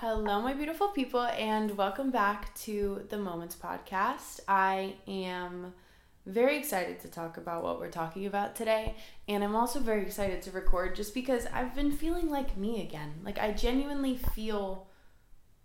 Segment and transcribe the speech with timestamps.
[0.00, 4.38] Hello, my beautiful people, and welcome back to the Moments Podcast.
[4.46, 5.74] I am
[6.24, 8.94] very excited to talk about what we're talking about today,
[9.26, 13.12] and I'm also very excited to record just because I've been feeling like me again.
[13.24, 14.86] Like, I genuinely feel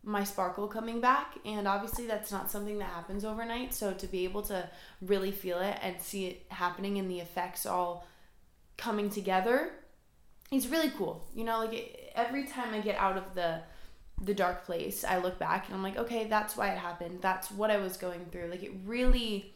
[0.04, 3.72] my sparkle coming back, and obviously, that's not something that happens overnight.
[3.72, 4.68] So, to be able to
[5.00, 8.08] really feel it and see it happening and the effects all
[8.78, 9.74] coming together
[10.52, 11.28] is really cool.
[11.36, 13.62] You know, like every time I get out of the
[14.24, 17.20] the dark place, I look back and I'm like, okay, that's why it happened.
[17.22, 18.48] That's what I was going through.
[18.48, 19.54] Like it really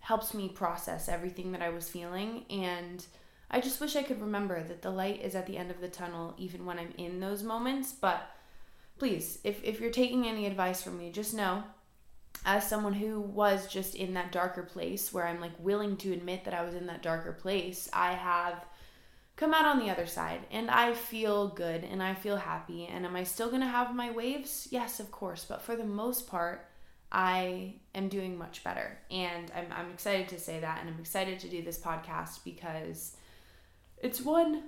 [0.00, 3.04] helps me process everything that I was feeling and
[3.50, 5.88] I just wish I could remember that the light is at the end of the
[5.88, 8.30] tunnel even when I'm in those moments, but
[8.98, 11.62] please, if if you're taking any advice from me, just know
[12.44, 16.44] as someone who was just in that darker place where I'm like willing to admit
[16.44, 18.66] that I was in that darker place, I have
[19.36, 22.86] come out on the other side and I feel good and I feel happy.
[22.86, 24.68] And am I still going to have my waves?
[24.70, 25.44] Yes, of course.
[25.44, 26.66] But for the most part,
[27.10, 28.98] I am doing much better.
[29.10, 30.80] And I'm, I'm excited to say that.
[30.80, 33.16] And I'm excited to do this podcast because
[34.02, 34.62] it's one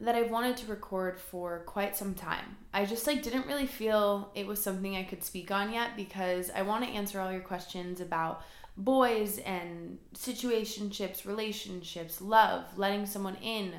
[0.00, 2.56] that I've wanted to record for quite some time.
[2.72, 6.50] I just like didn't really feel it was something I could speak on yet because
[6.50, 8.42] I want to answer all your questions about
[8.76, 13.74] boys and situationships, relationships, love, letting someone in.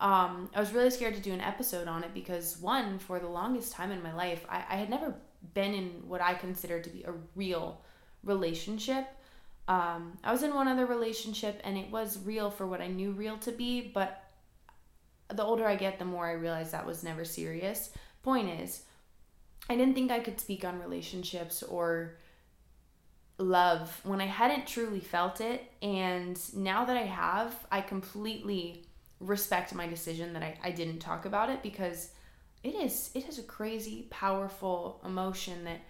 [0.00, 3.28] Um, I was really scared to do an episode on it because, one, for the
[3.28, 5.14] longest time in my life, I, I had never
[5.54, 7.80] been in what I consider to be a real
[8.24, 9.06] relationship.
[9.68, 13.12] Um, I was in one other relationship and it was real for what I knew
[13.12, 14.24] real to be, but
[15.28, 17.90] the older I get, the more I realize that was never serious.
[18.22, 18.82] Point is,
[19.70, 22.18] I didn't think I could speak on relationships or
[23.38, 25.70] love when I hadn't truly felt it.
[25.80, 28.84] And now that I have, I completely
[29.20, 32.10] respect my decision that I, I didn't talk about it because
[32.62, 35.80] it is it is a crazy, powerful emotion that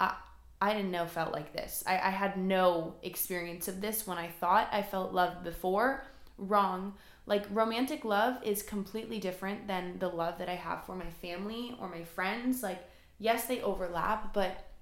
[0.00, 0.14] I
[0.60, 1.84] I didn't know felt like this.
[1.86, 6.06] I, I had no experience of this when I thought I felt love before.
[6.38, 6.94] Wrong.
[7.26, 11.76] Like romantic love is completely different than the love that I have for my family
[11.80, 12.62] or my friends.
[12.62, 12.82] Like,
[13.18, 14.73] yes, they overlap, but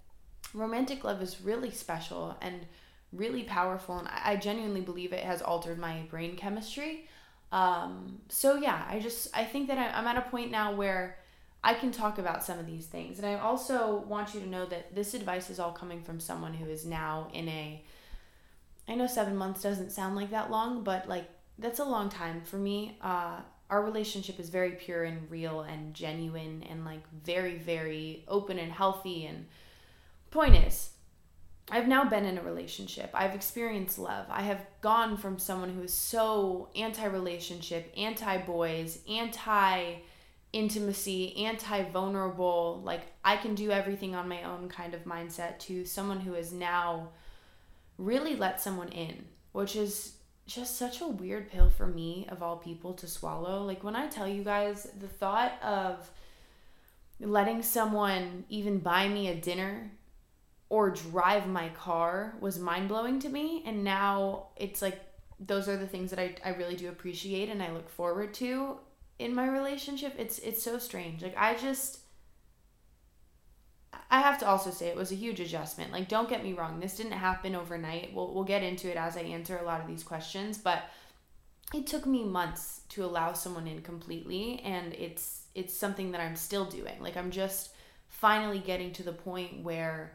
[0.54, 2.66] romantic love is really special and
[3.12, 7.06] really powerful and i genuinely believe it has altered my brain chemistry.
[7.50, 11.18] Um, so yeah i just i think that i'm at a point now where
[11.62, 13.18] i can talk about some of these things.
[13.18, 16.54] And i also want you to know that this advice is all coming from someone
[16.54, 17.82] who is now in a
[18.88, 21.28] i know seven months doesn't sound like that long but like
[21.58, 22.98] that's a long time for me.
[23.00, 28.58] Uh, our relationship is very pure and real and genuine and like very very open
[28.58, 29.46] and healthy and
[30.32, 30.90] Point is,
[31.70, 33.10] I've now been in a relationship.
[33.12, 34.26] I've experienced love.
[34.30, 39.96] I have gone from someone who is so anti relationship, anti boys, anti
[40.54, 45.84] intimacy, anti vulnerable, like I can do everything on my own kind of mindset to
[45.84, 47.10] someone who has now
[47.98, 50.14] really let someone in, which is
[50.46, 53.64] just such a weird pill for me, of all people, to swallow.
[53.64, 56.10] Like when I tell you guys, the thought of
[57.20, 59.90] letting someone even buy me a dinner
[60.72, 63.62] or drive my car was mind blowing to me.
[63.66, 64.98] And now it's like
[65.38, 68.78] those are the things that I, I really do appreciate and I look forward to
[69.18, 70.14] in my relationship.
[70.16, 71.20] It's it's so strange.
[71.20, 71.98] Like I just
[74.10, 75.92] I have to also say it was a huge adjustment.
[75.92, 78.14] Like don't get me wrong, this didn't happen overnight.
[78.14, 80.84] We'll we'll get into it as I answer a lot of these questions, but
[81.74, 86.36] it took me months to allow someone in completely and it's it's something that I'm
[86.36, 86.98] still doing.
[86.98, 87.74] Like I'm just
[88.08, 90.14] finally getting to the point where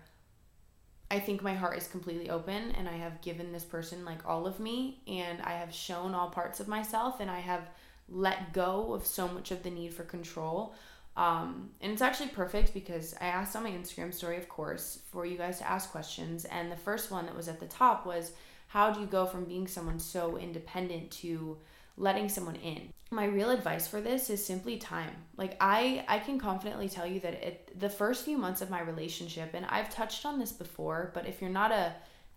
[1.09, 4.45] I think my heart is completely open and I have given this person like all
[4.45, 7.69] of me and I have shown all parts of myself and I have
[8.09, 10.75] let go of so much of the need for control.
[11.15, 15.25] Um, and it's actually perfect because I asked on my Instagram story, of course, for
[15.25, 16.45] you guys to ask questions.
[16.45, 18.33] And the first one that was at the top was
[18.67, 21.57] how do you go from being someone so independent to
[21.97, 22.93] letting someone in.
[23.09, 25.11] My real advice for this is simply time.
[25.35, 28.81] Like I I can confidently tell you that it the first few months of my
[28.81, 31.93] relationship and I've touched on this before, but if you're not a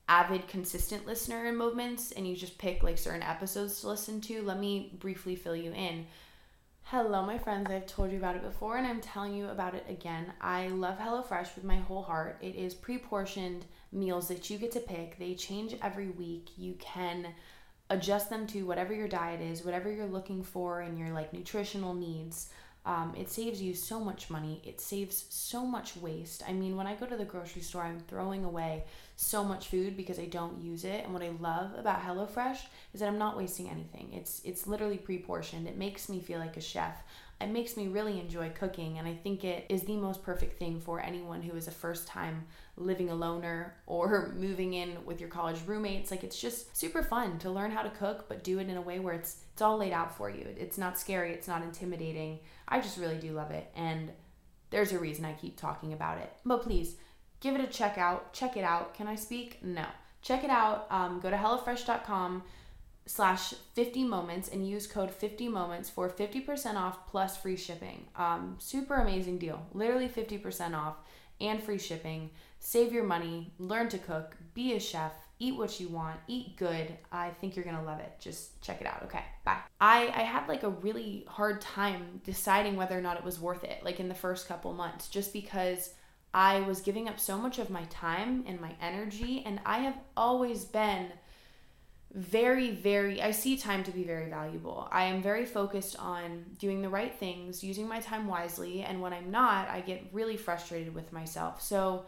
[0.08, 4.42] avid consistent listener in Moments and you just pick like certain episodes to listen to,
[4.42, 6.06] let me briefly fill you in.
[6.82, 7.70] Hello, my friends.
[7.70, 10.32] I've told you about it before and I'm telling you about it again.
[10.40, 12.38] I love HelloFresh with my whole heart.
[12.40, 16.50] It is pre portioned meals that you get to pick, they change every week.
[16.56, 17.28] You can
[17.90, 21.94] adjust them to whatever your diet is, whatever you're looking for and your like nutritional
[21.94, 22.50] needs.
[22.86, 24.62] Um, it saves you so much money.
[24.64, 26.42] It saves so much waste.
[26.48, 28.84] I mean, when I go to the grocery store, I'm throwing away
[29.16, 31.04] so much food because I don't use it.
[31.04, 32.60] And what I love about HelloFresh
[32.94, 34.12] is that I'm not wasting anything.
[34.14, 35.68] It's it's literally pre-portioned.
[35.68, 37.02] It makes me feel like a chef.
[37.40, 40.78] it makes me really enjoy cooking and i think it is the most perfect thing
[40.80, 42.06] for anyone who is a first
[42.80, 46.10] living aloner or moving in with your college roommates.
[46.10, 48.82] Like it's just super fun to learn how to cook but do it in a
[48.82, 50.46] way where it's it's all laid out for you.
[50.58, 51.32] It's not scary.
[51.32, 52.40] It's not intimidating.
[52.66, 53.70] I just really do love it.
[53.76, 54.10] And
[54.70, 56.32] there's a reason i keep talking about it.
[56.46, 56.96] But please
[57.40, 58.32] give it a check out.
[58.32, 58.94] Check it out.
[58.94, 59.62] Can i speak?
[59.62, 59.84] No.
[60.22, 60.86] Check it out.
[60.90, 62.42] Um, go to hellofresh.com
[63.06, 68.06] slash 50 moments and use code 50 moments for 50% off plus free shipping.
[68.16, 69.66] Um, super amazing deal.
[69.72, 70.96] Literally 50% off
[71.40, 72.30] and free shipping.
[72.62, 76.92] Save your money, learn to cook, be a chef, eat what you want, eat good.
[77.10, 78.12] I think you're gonna love it.
[78.20, 79.02] Just check it out.
[79.04, 79.56] Okay, bye.
[79.80, 83.64] I, I had like a really hard time deciding whether or not it was worth
[83.64, 85.94] it, like in the first couple months, just because
[86.34, 89.96] I was giving up so much of my time and my energy, and I have
[90.14, 91.10] always been
[92.12, 94.86] very, very, I see time to be very valuable.
[94.92, 99.14] I am very focused on doing the right things, using my time wisely, and when
[99.14, 101.62] I'm not, I get really frustrated with myself.
[101.62, 102.04] So,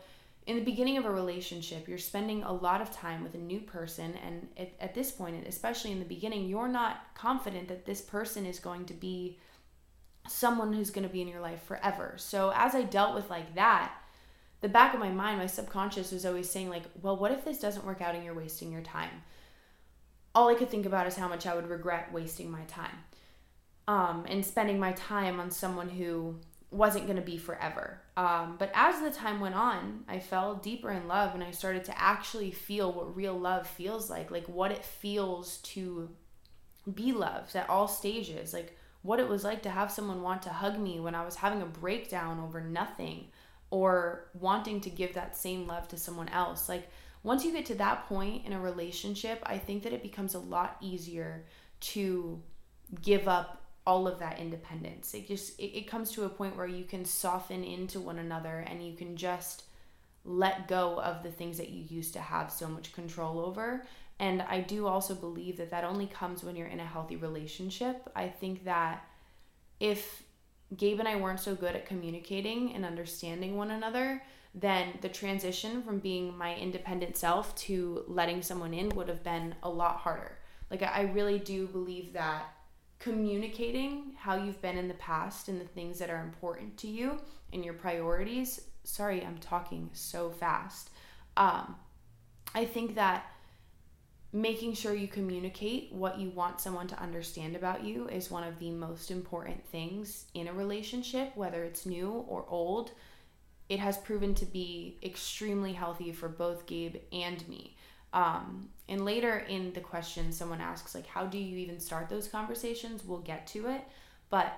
[0.46, 3.60] in the beginning of a relationship, you're spending a lot of time with a new
[3.60, 8.00] person, and at, at this point, especially in the beginning, you're not confident that this
[8.00, 9.38] person is going to be
[10.28, 12.14] someone who's going to be in your life forever.
[12.16, 13.92] So, as I dealt with like that,
[14.60, 17.58] the back of my mind, my subconscious was always saying, like, well, what if this
[17.58, 19.22] doesn't work out and you're wasting your time?
[20.34, 22.96] all I could think about is how much I would regret wasting my time
[23.86, 26.36] um, and spending my time on someone who
[26.72, 28.00] wasn't going to be forever.
[28.16, 31.84] Um, but as the time went on, I fell deeper in love and I started
[31.84, 36.10] to actually feel what real love feels like, like what it feels to
[36.92, 40.48] be loved at all stages, like what it was like to have someone want to
[40.48, 43.26] hug me when I was having a breakdown over nothing
[43.70, 46.68] or wanting to give that same love to someone else.
[46.68, 46.88] Like
[47.22, 50.38] once you get to that point in a relationship, I think that it becomes a
[50.38, 51.44] lot easier
[51.80, 52.40] to
[53.02, 55.14] give up all of that independence.
[55.14, 58.64] It just it, it comes to a point where you can soften into one another
[58.68, 59.64] and you can just
[60.24, 63.84] let go of the things that you used to have so much control over.
[64.20, 68.08] And I do also believe that that only comes when you're in a healthy relationship.
[68.14, 69.04] I think that
[69.80, 70.22] if
[70.76, 74.22] Gabe and I weren't so good at communicating and understanding one another,
[74.54, 79.54] then the transition from being my independent self to letting someone in would have been
[79.62, 80.38] a lot harder.
[80.70, 82.44] Like, I really do believe that
[83.02, 87.18] communicating how you've been in the past and the things that are important to you
[87.52, 88.60] and your priorities.
[88.84, 90.90] Sorry, I'm talking so fast.
[91.36, 91.74] Um,
[92.54, 93.26] I think that
[94.32, 98.58] making sure you communicate what you want someone to understand about you is one of
[98.60, 102.92] the most important things in a relationship, whether it's new or old
[103.72, 107.74] it has proven to be extremely healthy for both Gabe and me.
[108.12, 112.28] Um, and later in the question, someone asks, like, how do you even start those
[112.28, 113.04] conversations?
[113.04, 113.82] We'll get to it.
[114.28, 114.52] But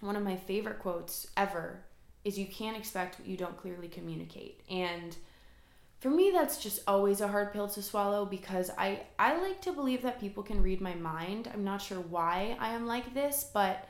[0.00, 1.84] one of my favorite quotes ever
[2.24, 4.62] is, you can't expect what you don't clearly communicate.
[4.70, 5.16] And
[6.00, 9.72] for me, that's just always a hard pill to swallow because I, I like to
[9.72, 11.48] believe that people can read my mind.
[11.52, 13.88] I'm not sure why I am like this, but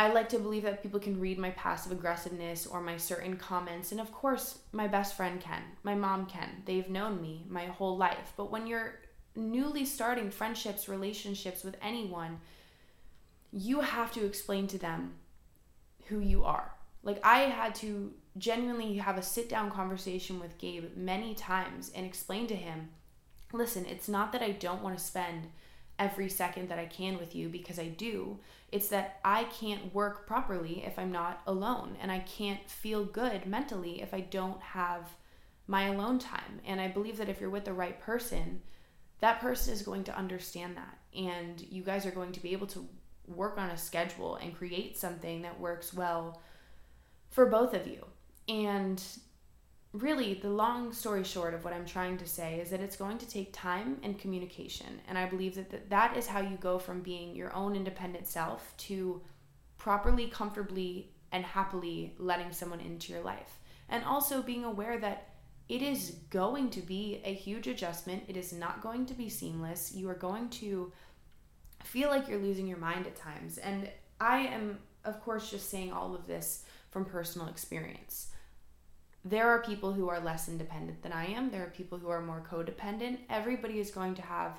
[0.00, 3.92] I like to believe that people can read my passive aggressiveness or my certain comments.
[3.92, 6.62] And of course, my best friend can, my mom can.
[6.64, 8.32] They've known me my whole life.
[8.34, 8.94] But when you're
[9.36, 12.40] newly starting friendships, relationships with anyone,
[13.52, 15.16] you have to explain to them
[16.06, 16.72] who you are.
[17.02, 22.06] Like, I had to genuinely have a sit down conversation with Gabe many times and
[22.06, 22.88] explain to him
[23.52, 25.48] listen, it's not that I don't want to spend
[26.00, 28.38] every second that I can with you because I do.
[28.72, 33.46] It's that I can't work properly if I'm not alone, and I can't feel good
[33.46, 35.10] mentally if I don't have
[35.66, 36.60] my alone time.
[36.66, 38.62] And I believe that if you're with the right person,
[39.20, 42.66] that person is going to understand that, and you guys are going to be able
[42.68, 42.88] to
[43.28, 46.40] work on a schedule and create something that works well
[47.28, 48.04] for both of you.
[48.48, 49.00] And
[49.92, 53.18] really, the long story short of what I'm trying to say is that it's going
[53.18, 55.00] to take time and communication.
[55.08, 58.74] And I believe that that is how you go from being your own independent self
[58.78, 59.20] to
[59.78, 63.58] properly, comfortably, and happily letting someone into your life.
[63.88, 65.30] And also being aware that
[65.68, 68.24] it is going to be a huge adjustment.
[68.28, 69.92] It is not going to be seamless.
[69.94, 70.92] You are going to
[71.84, 73.58] feel like you're losing your mind at times.
[73.58, 73.88] And
[74.20, 78.28] I am, of course, just saying all of this from personal experience
[79.24, 81.50] there are people who are less independent than I am.
[81.50, 83.18] There are people who are more codependent.
[83.28, 84.58] Everybody is going to have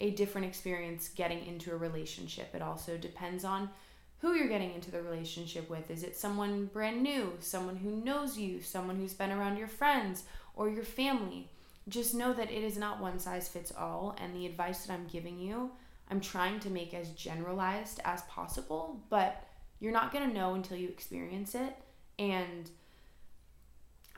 [0.00, 2.54] a different experience getting into a relationship.
[2.54, 3.70] It also depends on
[4.18, 5.90] who you're getting into the relationship with.
[5.90, 10.24] Is it someone brand new, someone who knows you, someone who's been around your friends
[10.54, 11.48] or your family?
[11.88, 15.06] Just know that it is not one size fits all, and the advice that I'm
[15.08, 15.72] giving you,
[16.08, 19.44] I'm trying to make as generalized as possible, but
[19.82, 21.74] You're not going to know until you experience it.
[22.16, 22.70] And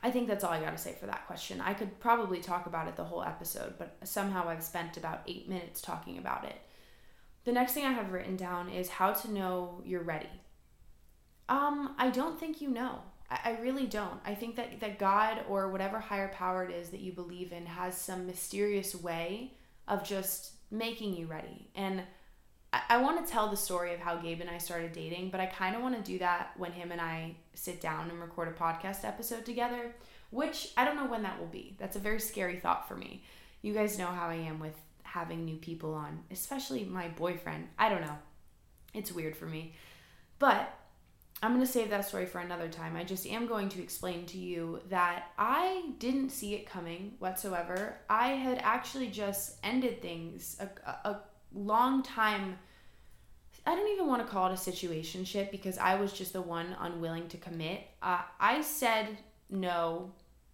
[0.05, 1.59] I think that's all I got to say for that question.
[1.59, 5.49] I could probably talk about it the whole episode, but somehow I've spent about eight
[5.49, 6.55] minutes talking about it.
[7.43, 10.29] The next thing I have written down is how to know you're ready.
[11.49, 12.99] Um, I don't think you know.
[13.31, 14.19] I, I really don't.
[14.23, 17.65] I think that, that God or whatever higher power it is that you believe in
[17.65, 19.53] has some mysterious way
[19.87, 21.71] of just making you ready.
[21.73, 22.03] And
[22.89, 25.45] I, want to tell the story of how Gabe and I started dating, but I
[25.45, 28.51] kind of want to do that when him and I sit down and record a
[28.51, 29.95] podcast episode together,
[30.31, 31.75] which I don't know when that will be.
[31.79, 33.23] That's a very scary thought for me.
[33.61, 37.67] You guys know how I am with having new people on, especially my boyfriend.
[37.79, 38.17] I don't know.
[38.93, 39.73] It's weird for me.
[40.39, 40.73] But
[41.41, 42.95] I'm going to save that story for another time.
[42.95, 47.97] I just am going to explain to you that I didn't see it coming whatsoever.
[48.09, 51.19] I had actually just ended things a, a,
[51.55, 52.57] long time.
[53.65, 56.75] I don't even want to call it a situationship because I was just the one
[56.79, 57.81] unwilling to commit.
[58.01, 59.17] Uh, I said
[59.49, 60.11] no,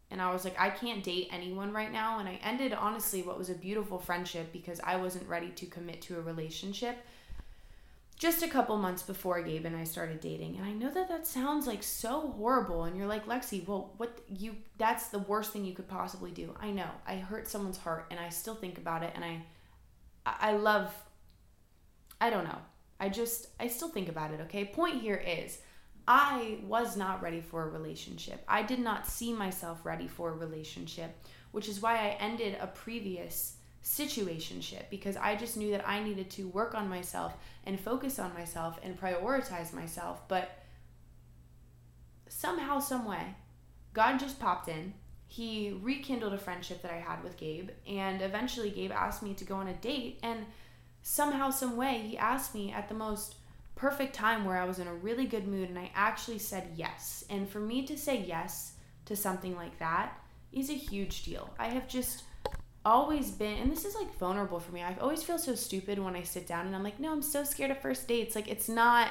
[0.09, 2.19] and I was like, I can't date anyone right now.
[2.19, 6.01] And I ended, honestly, what was a beautiful friendship because I wasn't ready to commit
[6.03, 6.97] to a relationship
[8.21, 10.57] just a couple months before Gabe and I started dating.
[10.57, 12.83] And I know that that sounds like so horrible.
[12.83, 16.53] And you're like, Lexi, well, what you, that's the worst thing you could possibly do.
[16.61, 16.85] I know.
[17.07, 19.13] I hurt someone's heart and I still think about it.
[19.15, 19.41] And I,
[20.25, 20.93] I love,
[22.19, 22.59] I don't know.
[22.99, 24.65] I just, I still think about it, okay?
[24.65, 25.57] Point here is,
[26.07, 28.43] I was not ready for a relationship.
[28.47, 31.15] I did not see myself ready for a relationship,
[31.51, 36.29] which is why I ended a previous situationship because I just knew that I needed
[36.31, 37.35] to work on myself
[37.65, 40.27] and focus on myself and prioritize myself.
[40.27, 40.59] But
[42.27, 43.35] somehow, some way,
[43.93, 44.93] God just popped in.
[45.31, 49.45] He rekindled a friendship that I had with Gabe, and eventually Gabe asked me to
[49.45, 50.19] go on a date.
[50.23, 50.45] And
[51.03, 53.35] somehow, some way, he asked me at the most
[53.75, 57.23] perfect time where I was in a really good mood, and I actually said yes.
[57.29, 58.73] And for me to say yes
[59.05, 60.19] to something like that
[60.51, 61.49] is a huge deal.
[61.57, 62.23] I have just
[62.83, 64.81] always been and this is like vulnerable for me.
[64.81, 67.45] I always feel so stupid when I sit down and I'm like, "No, I'm so
[67.45, 69.07] scared of first dates." Like it's not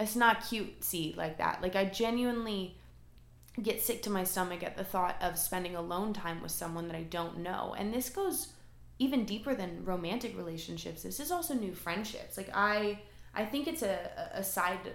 [0.00, 1.62] it's not cutesy like that.
[1.62, 2.76] Like I genuinely
[3.62, 6.96] get sick to my stomach at the thought of spending alone time with someone that
[6.96, 7.74] I don't know.
[7.76, 8.48] And this goes
[8.98, 11.02] even deeper than romantic relationships.
[11.02, 12.36] This is also new friendships.
[12.36, 13.00] Like I
[13.34, 14.94] I think it's a a side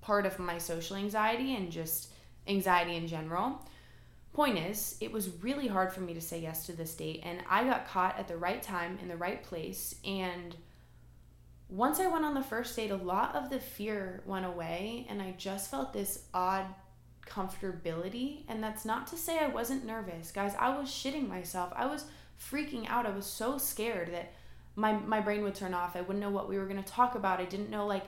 [0.00, 2.12] part of my social anxiety and just
[2.46, 3.60] anxiety in general
[4.32, 7.42] Point is, it was really hard for me to say yes to this date, and
[7.48, 9.96] I got caught at the right time in the right place.
[10.04, 10.54] And
[11.68, 15.20] once I went on the first date, a lot of the fear went away, and
[15.20, 16.66] I just felt this odd
[17.30, 18.42] comfortability.
[18.48, 20.54] And that's not to say I wasn't nervous, guys.
[20.58, 21.72] I was shitting myself.
[21.74, 22.04] I was
[22.40, 23.06] freaking out.
[23.06, 24.32] I was so scared that
[24.76, 25.96] my my brain would turn off.
[25.96, 27.40] I wouldn't know what we were going to talk about.
[27.40, 28.06] I didn't know like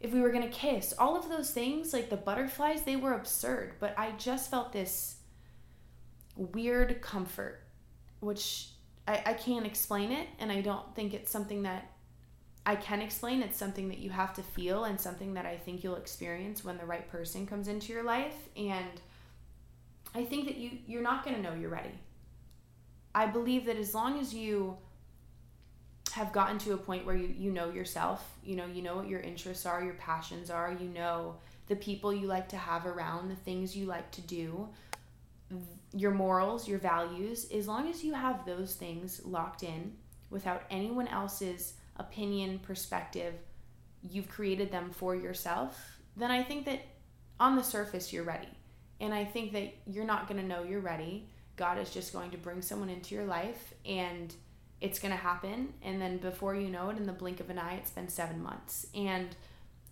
[0.00, 0.94] if we were going to kiss.
[0.98, 5.16] All of those things, like the butterflies, they were absurd, but I just felt this
[6.36, 7.62] weird comfort,
[8.20, 8.68] which
[9.08, 11.90] I, I can't explain it, and I don't think it's something that
[12.68, 13.40] I can explain.
[13.40, 16.76] It's something that you have to feel and something that I think you'll experience when
[16.76, 18.36] the right person comes into your life.
[18.58, 19.00] And
[20.14, 21.98] I think that you you're not going to know you're ready.
[23.14, 24.76] I believe that as long as you
[26.12, 29.08] have gotten to a point where you you know yourself, you know, you know what
[29.08, 31.36] your interests are, your passions are, you know
[31.68, 34.68] the people you like to have around, the things you like to do,
[35.94, 39.94] your morals, your values, as long as you have those things locked in
[40.28, 43.34] without anyone else's opinion, perspective,
[44.02, 46.80] you've created them for yourself, then I think that
[47.40, 48.48] on the surface you're ready.
[49.00, 51.28] And I think that you're not going to know you're ready.
[51.56, 54.34] God is just going to bring someone into your life and
[54.80, 55.72] it's going to happen.
[55.82, 58.42] And then before you know it, in the blink of an eye, it's been seven
[58.42, 58.86] months.
[58.94, 59.28] And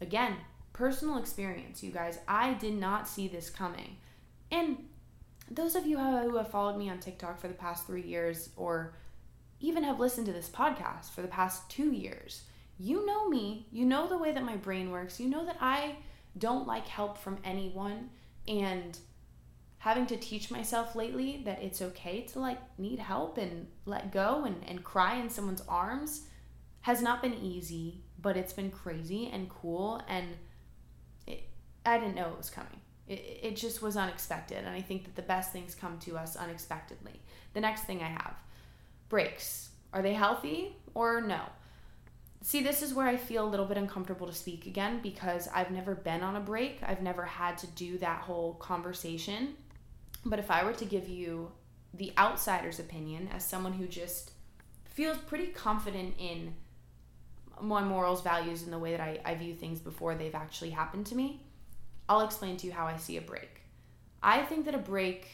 [0.01, 0.37] again,
[0.73, 3.97] personal experience, you guys, I did not see this coming.
[4.51, 4.77] And
[5.51, 8.95] those of you who have followed me on TikTok for the past three years, or
[9.61, 12.43] even have listened to this podcast for the past two years,
[12.79, 13.67] you know me.
[13.73, 15.19] You know the way that my brain works.
[15.19, 15.97] You know that I
[16.37, 18.11] don't like help from anyone.
[18.47, 18.99] And
[19.79, 24.45] having to teach myself lately that it's okay to like need help and let go
[24.45, 26.27] and, and cry in someone's arms
[26.83, 30.03] has not been easy, but it's been crazy and cool.
[30.09, 30.27] And
[31.27, 31.49] it,
[31.85, 32.81] I didn't know it was coming.
[33.09, 34.59] It, it just was unexpected.
[34.59, 37.21] And I think that the best things come to us unexpectedly.
[37.55, 38.35] The next thing I have
[39.09, 39.71] breaks.
[39.93, 41.41] Are they healthy or no?
[42.43, 45.71] See, this is where I feel a little bit uncomfortable to speak again because I've
[45.71, 46.79] never been on a break.
[46.83, 49.55] I've never had to do that whole conversation.
[50.25, 51.51] But if I were to give you
[51.95, 54.33] the outsider's opinion as someone who just
[54.85, 56.55] feels pretty confident in
[57.61, 61.07] my morals, values, and the way that I, I view things before they've actually happened
[61.07, 61.43] to me,
[62.09, 63.63] I'll explain to you how I see a break.
[64.23, 65.29] I think that a break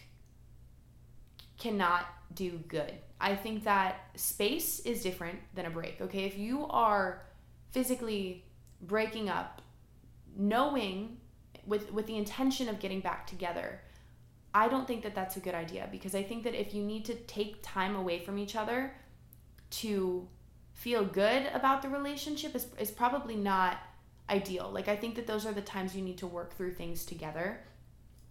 [1.59, 2.93] cannot do good.
[3.23, 6.01] I think that space is different than a break.
[6.01, 7.23] Okay, if you are
[7.71, 8.45] physically
[8.83, 9.63] breaking up,
[10.37, 11.19] knowing
[11.65, 13.81] with with the intention of getting back together,
[14.53, 17.05] I don't think that that's a good idea because I think that if you need
[17.07, 18.93] to take time away from each other
[19.83, 20.29] to
[20.75, 23.79] feel good about the relationship is, is probably not
[24.29, 24.69] ideal.
[24.73, 27.61] Like I think that those are the times you need to work through things together.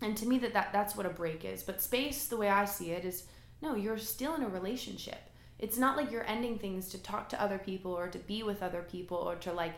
[0.01, 1.63] And to me that, that that's what a break is.
[1.63, 3.23] But space, the way I see it, is
[3.61, 5.19] no, you're still in a relationship.
[5.59, 8.63] It's not like you're ending things to talk to other people or to be with
[8.63, 9.73] other people or to like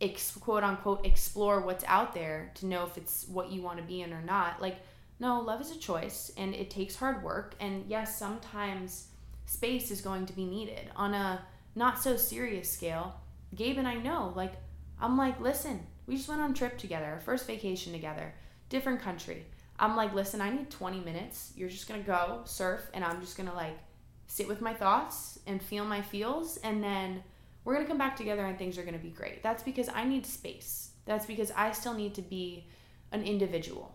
[0.00, 3.84] ex- quote unquote explore what's out there to know if it's what you want to
[3.84, 4.62] be in or not.
[4.62, 4.76] Like
[5.18, 9.08] no, love is a choice and it takes hard work and yes, sometimes
[9.44, 11.42] space is going to be needed on a
[11.74, 13.14] not so serious scale.
[13.54, 14.54] Gabe and I know like
[14.98, 18.32] I'm like, "Listen, we just went on a trip together, our first vacation together,
[18.70, 19.44] different country
[19.78, 21.52] I'm like, listen, I need 20 minutes.
[21.56, 23.78] You're just gonna go surf, and I'm just gonna like
[24.26, 27.22] sit with my thoughts and feel my feels, and then
[27.64, 29.42] we're gonna come back together, and things are gonna be great.
[29.42, 30.90] That's because I need space.
[31.04, 32.66] That's because I still need to be
[33.12, 33.94] an individual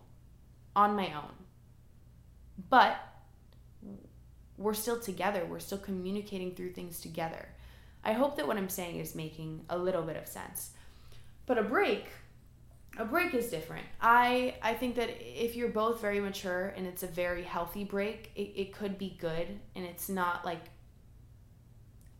[0.74, 1.32] on my own.
[2.70, 2.96] But
[4.56, 5.44] we're still together.
[5.44, 7.48] We're still communicating through things together.
[8.04, 10.70] I hope that what I'm saying is making a little bit of sense.
[11.46, 12.06] But a break
[12.98, 13.86] a break is different.
[14.00, 18.30] I I think that if you're both very mature and it's a very healthy break,
[18.34, 20.64] it, it could be good and it's not like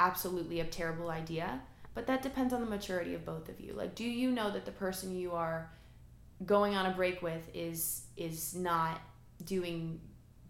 [0.01, 1.61] absolutely a terrible idea.
[1.95, 3.75] But that depends on the maturity of both of you.
[3.75, 5.71] Like do you know that the person you are
[6.47, 9.01] going on a break with is is not
[9.45, 10.01] doing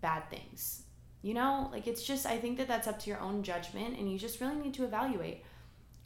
[0.01, 0.85] bad things?
[1.23, 4.11] You know, like it's just I think that that's up to your own judgment and
[4.11, 5.45] you just really need to evaluate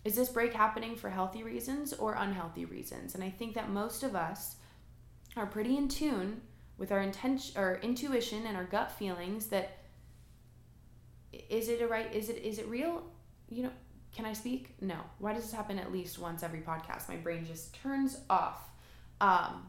[0.07, 3.17] is this break happening for healthy reasons or unhealthy reasons?
[3.17, 4.55] And I think that most of us
[5.37, 6.41] are pretty in tune
[6.79, 9.79] with our intention our intuition and our gut feelings that
[11.49, 13.03] is it a right is it is it real?
[13.49, 13.73] You know,
[14.15, 14.77] can I speak?
[14.81, 14.97] No.
[15.19, 17.09] Why does this happen at least once every podcast?
[17.09, 18.61] My brain just turns off.
[19.21, 19.67] Um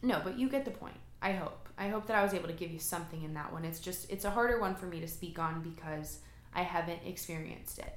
[0.00, 0.96] no, but you get the point.
[1.20, 1.68] I hope.
[1.76, 3.66] I hope that I was able to give you something in that one.
[3.66, 6.20] It's just it's a harder one for me to speak on because
[6.54, 7.92] I haven't experienced it.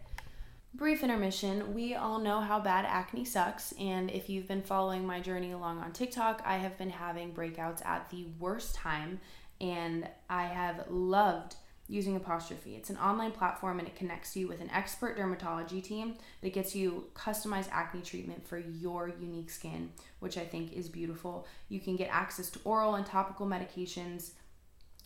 [0.75, 1.73] Brief intermission.
[1.73, 5.79] We all know how bad acne sucks, and if you've been following my journey along
[5.79, 9.19] on TikTok, I have been having breakouts at the worst time,
[9.59, 11.55] and I have loved
[11.87, 12.75] using Apostrophe.
[12.75, 16.75] It's an online platform and it connects you with an expert dermatology team that gets
[16.75, 21.47] you customized acne treatment for your unique skin, which I think is beautiful.
[21.67, 24.33] You can get access to oral and topical medications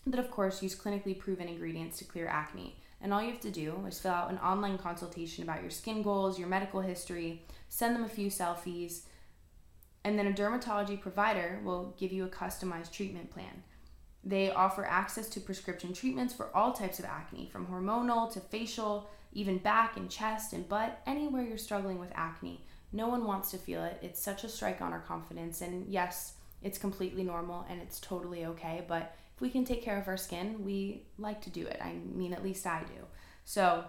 [0.05, 2.75] that, of course, use clinically proven ingredients to clear acne.
[3.03, 6.01] And all you have to do is fill out an online consultation about your skin
[6.01, 9.01] goals, your medical history, send them a few selfies,
[10.05, 13.63] and then a dermatology provider will give you a customized treatment plan.
[14.23, 19.09] They offer access to prescription treatments for all types of acne, from hormonal to facial,
[19.33, 22.63] even back and chest and butt, anywhere you're struggling with acne.
[22.93, 23.99] No one wants to feel it.
[24.01, 25.59] It's such a strike on our confidence.
[25.59, 29.13] And yes, it's completely normal and it's totally okay, but
[29.43, 31.77] we can take care of our skin, we like to do it.
[31.81, 33.03] I mean, at least I do.
[33.43, 33.83] So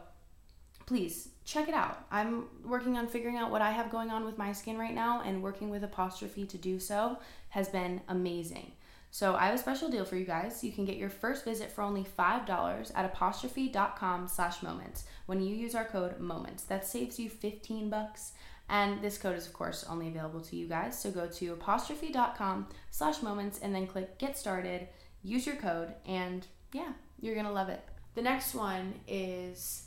[0.85, 2.07] please check it out.
[2.11, 5.23] I'm working on figuring out what I have going on with my skin right now,
[5.25, 7.19] and working with Apostrophe to do so
[7.51, 8.73] has been amazing.
[9.12, 10.64] So I have a special deal for you guys.
[10.64, 15.55] You can get your first visit for only $5 at apostrophe.com slash moments when you
[15.55, 16.64] use our code moments.
[16.64, 18.33] That saves you 15 bucks.
[18.69, 21.01] And this code is of course only available to you guys.
[21.01, 24.88] So go to apostrophe.com slash moments and then click get started
[25.25, 27.83] use your code, and yeah, you're gonna love it.
[28.15, 29.87] The next one is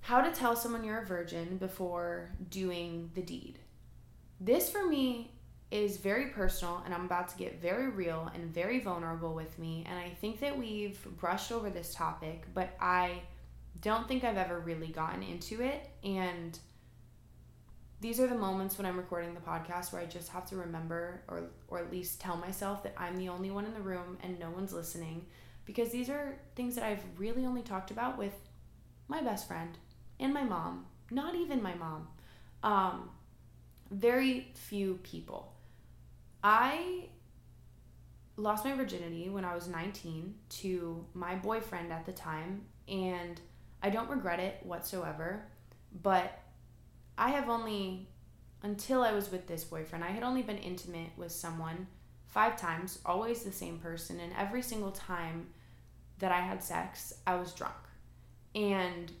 [0.00, 3.58] how to tell someone you're a virgin before doing the deed.
[4.40, 5.34] This for me
[5.70, 9.84] is very personal, and I'm about to get very real and very vulnerable with me.
[9.88, 13.22] And I think that we've brushed over this topic, but I
[13.82, 15.88] don't think I've ever really gotten into it.
[16.02, 16.58] And
[18.00, 21.22] these are the moments when I'm recording the podcast where I just have to remember
[21.28, 24.38] or or at least tell myself that I'm the only one in the room and
[24.38, 25.26] no one's listening
[25.66, 28.32] because these are things that I've really only talked about with
[29.06, 29.76] my best friend
[30.18, 32.08] and my mom, not even my mom.
[32.62, 33.10] Um,
[33.90, 35.52] very few people.
[36.42, 37.08] I
[38.36, 43.40] lost my virginity when I was 19 to my boyfriend at the time and
[43.82, 45.44] I don't regret it whatsoever,
[46.02, 46.40] but
[47.20, 48.08] I have only,
[48.62, 51.86] until I was with this boyfriend, I had only been intimate with someone
[52.26, 55.48] five times, always the same person, and every single time
[56.18, 57.74] that I had sex, I was drunk.
[58.54, 59.12] And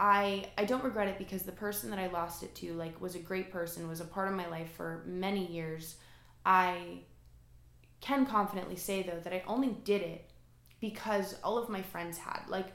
[0.00, 3.14] I I don't regret it because the person that I lost it to like was
[3.14, 5.94] a great person, was a part of my life for many years.
[6.44, 7.02] I
[8.00, 10.28] can confidently say though that I only did it
[10.80, 12.66] because all of my friends had like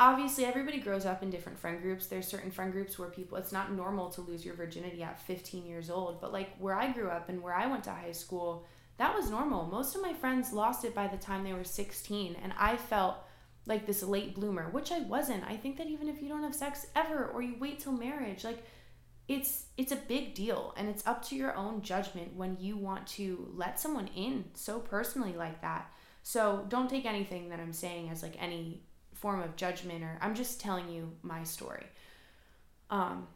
[0.00, 2.06] obviously everybody grows up in different friend groups.
[2.06, 5.66] There's certain friend groups where people it's not normal to lose your virginity at 15
[5.66, 8.66] years old but like where i grew up and where i went to high school
[8.96, 9.66] that was normal.
[9.66, 13.16] Most of my friends lost it by the time they were 16 and i felt
[13.66, 15.44] like this late bloomer which i wasn't.
[15.44, 18.44] I think that even if you don't have sex ever or you wait till marriage
[18.44, 18.64] like
[19.26, 23.06] it's it's a big deal and it's up to your own judgment when you want
[23.06, 25.90] to let someone in so personally like that.
[26.22, 28.82] So don't take anything that i'm saying as like any
[29.24, 31.86] form of judgment or i'm just telling you my story.
[32.90, 33.26] Um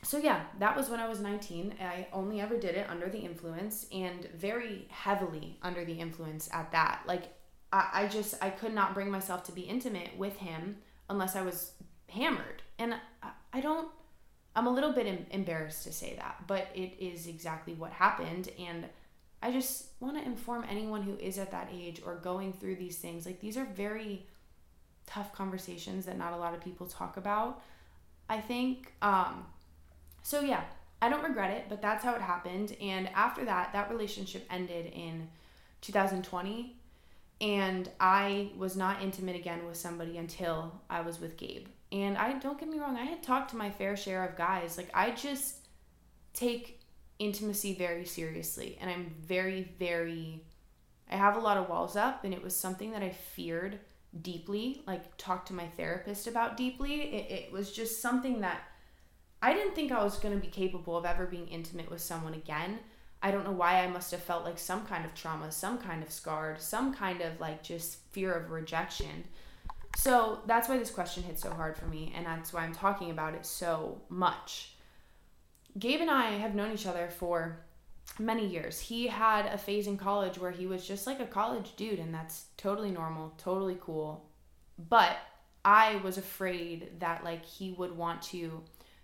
[0.00, 3.18] so yeah that was when i was 19 i only ever did it under the
[3.18, 7.02] influence and very heavily under the influence at that.
[7.08, 7.24] Like
[7.72, 10.76] i, I just i could not bring myself to be intimate with him
[11.10, 11.72] unless i was
[12.08, 12.62] hammered.
[12.78, 13.88] And i, I don't
[14.54, 18.50] I'm a little bit embarrassed to say that, but it is exactly what happened.
[18.56, 18.86] And
[19.42, 22.98] I just want to inform anyone who is at that age or going through these
[22.98, 24.26] things like, these are very
[25.06, 27.62] tough conversations that not a lot of people talk about.
[28.28, 29.46] I think, um,
[30.22, 30.64] so yeah,
[31.02, 32.76] I don't regret it, but that's how it happened.
[32.80, 35.28] And after that, that relationship ended in
[35.82, 36.76] 2020.
[37.40, 41.66] And I was not intimate again with somebody until I was with Gabe.
[41.92, 44.76] And I don't get me wrong, I had talked to my fair share of guys.
[44.76, 45.64] Like I just
[46.32, 46.80] take
[47.18, 50.42] intimacy very seriously and I'm very very
[51.10, 53.78] I have a lot of walls up and it was something that I feared
[54.22, 57.02] deeply, like talked to my therapist about deeply.
[57.02, 58.62] It, it was just something that
[59.42, 62.34] I didn't think I was going to be capable of ever being intimate with someone
[62.34, 62.78] again.
[63.22, 66.02] I don't know why I must have felt like some kind of trauma, some kind
[66.02, 69.24] of scarred, some kind of like just fear of rejection.
[69.96, 73.10] So that's why this question hit so hard for me, and that's why I'm talking
[73.10, 74.74] about it so much.
[75.78, 77.63] Gabe and I have known each other for
[78.18, 78.78] many years.
[78.78, 82.14] He had a phase in college where he was just like a college dude, and
[82.14, 84.26] that's totally normal, totally cool.
[84.78, 85.16] But
[85.64, 88.62] I was afraid that like he would want to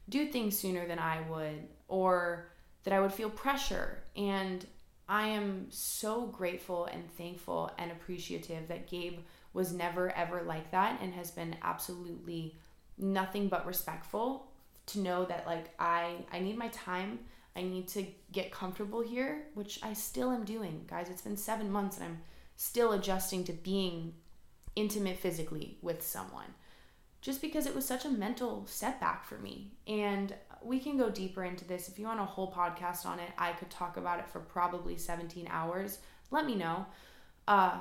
[0.09, 2.49] do things sooner than I would, or
[2.85, 3.99] that I would feel pressure.
[4.17, 4.65] And
[5.09, 9.19] I am so grateful and thankful and appreciative that Gabe
[9.53, 12.57] was never ever like that and has been absolutely
[12.97, 14.47] nothing but respectful
[14.87, 17.19] to know that like I I need my time.
[17.57, 20.85] I need to get comfortable here, which I still am doing.
[20.89, 22.19] Guys, it's been 7 months and I'm
[22.57, 24.15] still adjusting to being
[24.77, 26.55] intimate physically with someone.
[27.21, 29.73] Just because it was such a mental setback for me.
[29.87, 31.89] And we can go deeper into this.
[31.89, 34.97] If you want a whole podcast on it, I could talk about it for probably
[34.97, 35.99] 17 hours.
[36.31, 36.87] Let me know.
[37.47, 37.81] Uh,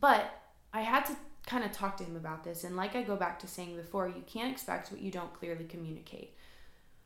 [0.00, 0.40] but
[0.72, 2.64] I had to kind of talk to him about this.
[2.64, 5.64] And like I go back to saying before, you can't expect what you don't clearly
[5.64, 6.34] communicate.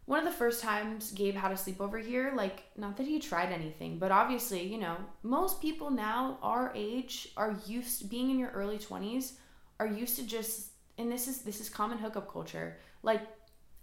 [0.06, 3.52] One of the first times Gabe had a sleepover here, like, not that he tried
[3.52, 8.50] anything, but obviously, you know, most people now our age are used being in your
[8.50, 9.32] early 20s,
[9.80, 13.22] are used to just, and this is this is common hookup culture, like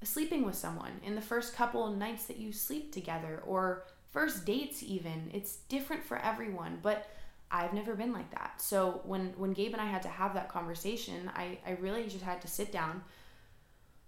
[0.02, 4.82] sleeping with someone in the first couple nights that you sleep together or first dates
[4.82, 5.30] even.
[5.34, 7.10] It's different for everyone, but
[7.52, 8.62] I've never been like that.
[8.62, 12.24] So when when Gabe and I had to have that conversation, I I really just
[12.24, 13.04] had to sit down,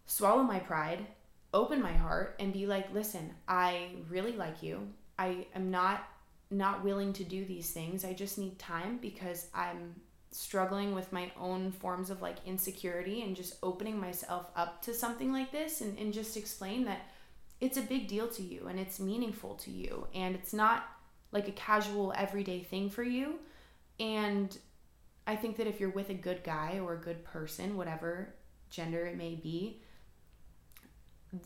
[0.05, 1.05] swallow my pride,
[1.55, 4.87] open my heart and be like, "Listen, I really like you.
[5.17, 6.07] I am not
[6.51, 8.05] not willing to do these things.
[8.05, 9.95] I just need time because I'm
[10.31, 15.31] struggling with my own forms of like insecurity and just opening myself up to something
[15.31, 17.01] like this and, and just explain that
[17.61, 20.87] it's a big deal to you and it's meaningful to you and it's not
[21.31, 23.39] like a casual everyday thing for you.
[23.99, 24.55] And
[25.25, 28.35] I think that if you're with a good guy or a good person, whatever
[28.69, 29.81] gender it may be,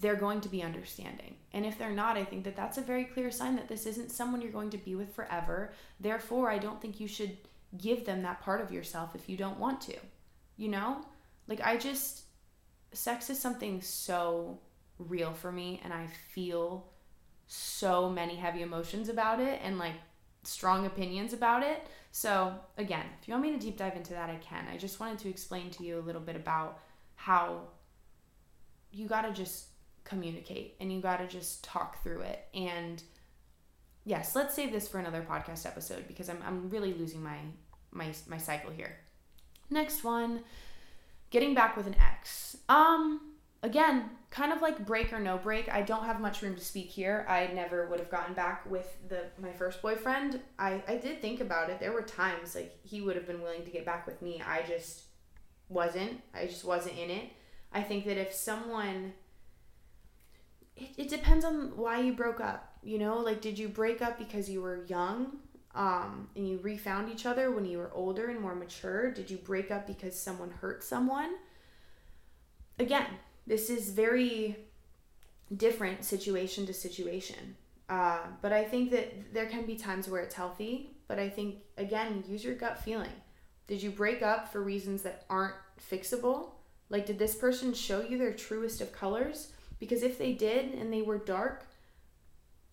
[0.01, 1.35] they're going to be understanding.
[1.53, 4.11] And if they're not, I think that that's a very clear sign that this isn't
[4.11, 5.73] someone you're going to be with forever.
[5.99, 7.37] Therefore, I don't think you should
[7.77, 9.95] give them that part of yourself if you don't want to.
[10.57, 11.01] You know?
[11.47, 12.23] Like, I just,
[12.91, 14.59] sex is something so
[14.99, 16.85] real for me, and I feel
[17.47, 19.95] so many heavy emotions about it and like
[20.43, 21.87] strong opinions about it.
[22.11, 24.65] So, again, if you want me to deep dive into that, I can.
[24.71, 26.79] I just wanted to explain to you a little bit about
[27.15, 27.61] how
[28.91, 29.68] you got to just
[30.09, 32.47] communicate and you got to just talk through it.
[32.53, 33.01] And
[34.05, 37.37] yes, let's save this for another podcast episode because I'm, I'm really losing my,
[37.91, 38.97] my, my cycle here.
[39.69, 40.41] Next one,
[41.29, 42.57] getting back with an ex.
[42.67, 43.21] Um,
[43.61, 45.69] again, kind of like break or no break.
[45.69, 47.25] I don't have much room to speak here.
[47.29, 50.39] I never would have gotten back with the my first boyfriend.
[50.57, 51.79] I I did think about it.
[51.79, 54.41] There were times like he would have been willing to get back with me.
[54.45, 55.03] I just
[55.67, 56.21] wasn't.
[56.33, 57.29] I just wasn't in it.
[57.71, 59.13] I think that if someone,
[60.79, 62.73] it, it depends on why you broke up.
[62.83, 65.39] You know, like did you break up because you were young
[65.75, 69.11] um, and you refound each other when you were older and more mature?
[69.11, 71.35] Did you break up because someone hurt someone?
[72.79, 73.07] Again,
[73.45, 74.57] this is very
[75.55, 77.55] different situation to situation.
[77.89, 80.91] Uh, but I think that there can be times where it's healthy.
[81.07, 83.11] But I think, again, use your gut feeling.
[83.67, 85.55] Did you break up for reasons that aren't
[85.91, 86.51] fixable?
[86.89, 89.51] Like, did this person show you their truest of colors?
[89.79, 91.65] Because if they did and they were dark,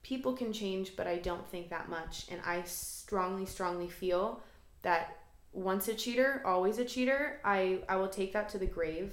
[0.03, 2.27] people can change, but I don't think that much.
[2.31, 4.41] And I strongly, strongly feel
[4.83, 5.19] that
[5.53, 7.41] once a cheater, always a cheater.
[7.45, 9.13] I, I will take that to the grave.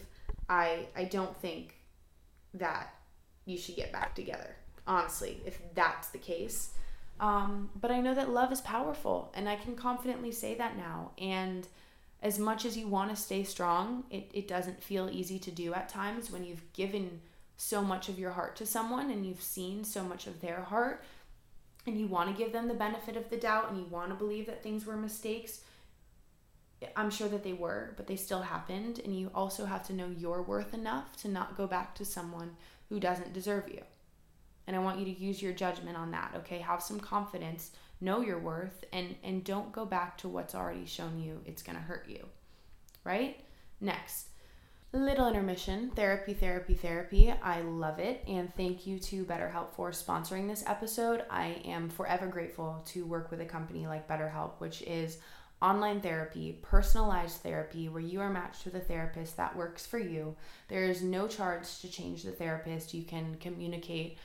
[0.49, 1.75] I, I don't think
[2.53, 2.93] that
[3.45, 6.71] you should get back together, honestly, if that's the case.
[7.19, 11.12] Um, but I know that love is powerful, and I can confidently say that now.
[11.17, 11.67] And
[12.21, 15.73] as much as you want to stay strong, it, it doesn't feel easy to do
[15.73, 17.21] at times when you've given
[17.57, 21.03] so much of your heart to someone and you've seen so much of their heart
[21.85, 24.15] and you want to give them the benefit of the doubt and you want to
[24.15, 25.61] believe that things were mistakes.
[26.95, 28.99] I'm sure that they were, but they still happened.
[29.03, 32.55] And you also have to know your worth enough to not go back to someone
[32.89, 33.81] who doesn't deserve you.
[34.65, 36.59] And I want you to use your judgment on that, okay?
[36.59, 41.19] Have some confidence, know your worth, and, and don't go back to what's already shown
[41.19, 42.25] you it's gonna hurt you,
[43.03, 43.43] right?
[43.81, 44.29] Next,
[44.93, 47.34] little intermission therapy, therapy, therapy.
[47.41, 48.23] I love it.
[48.27, 51.25] And thank you to BetterHelp for sponsoring this episode.
[51.29, 55.17] I am forever grateful to work with a company like BetterHelp, which is
[55.62, 60.36] online therapy, personalized therapy, where you are matched with a therapist that works for you.
[60.67, 62.93] There is no charge to change the therapist.
[62.93, 64.17] You can communicate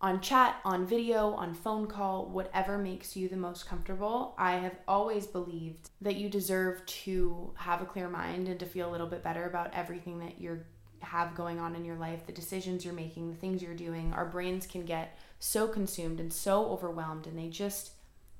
[0.00, 4.34] on chat, on video, on phone call, whatever makes you the most comfortable.
[4.36, 8.88] I have always believed that you deserve to have a clear mind and to feel
[8.88, 10.60] a little bit better about everything that you
[11.00, 14.12] have going on in your life, the decisions you're making, the things you're doing.
[14.12, 17.92] Our brains can get so consumed and so overwhelmed and they just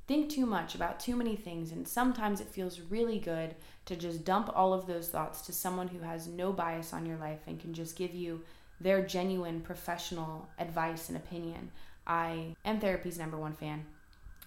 [0.06, 3.54] think too much about too many things and sometimes it feels really good
[3.86, 7.16] to just dump all of those thoughts to someone who has no bias on your
[7.16, 8.40] life and can just give you
[8.80, 11.70] their genuine professional advice and opinion.
[12.06, 13.84] I am therapy's number one fan.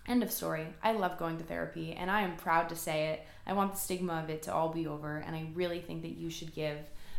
[0.07, 0.67] End of story.
[0.81, 3.27] I love going to therapy and I am proud to say it.
[3.45, 6.17] I want the stigma of it to all be over and I really think that
[6.17, 6.77] you should give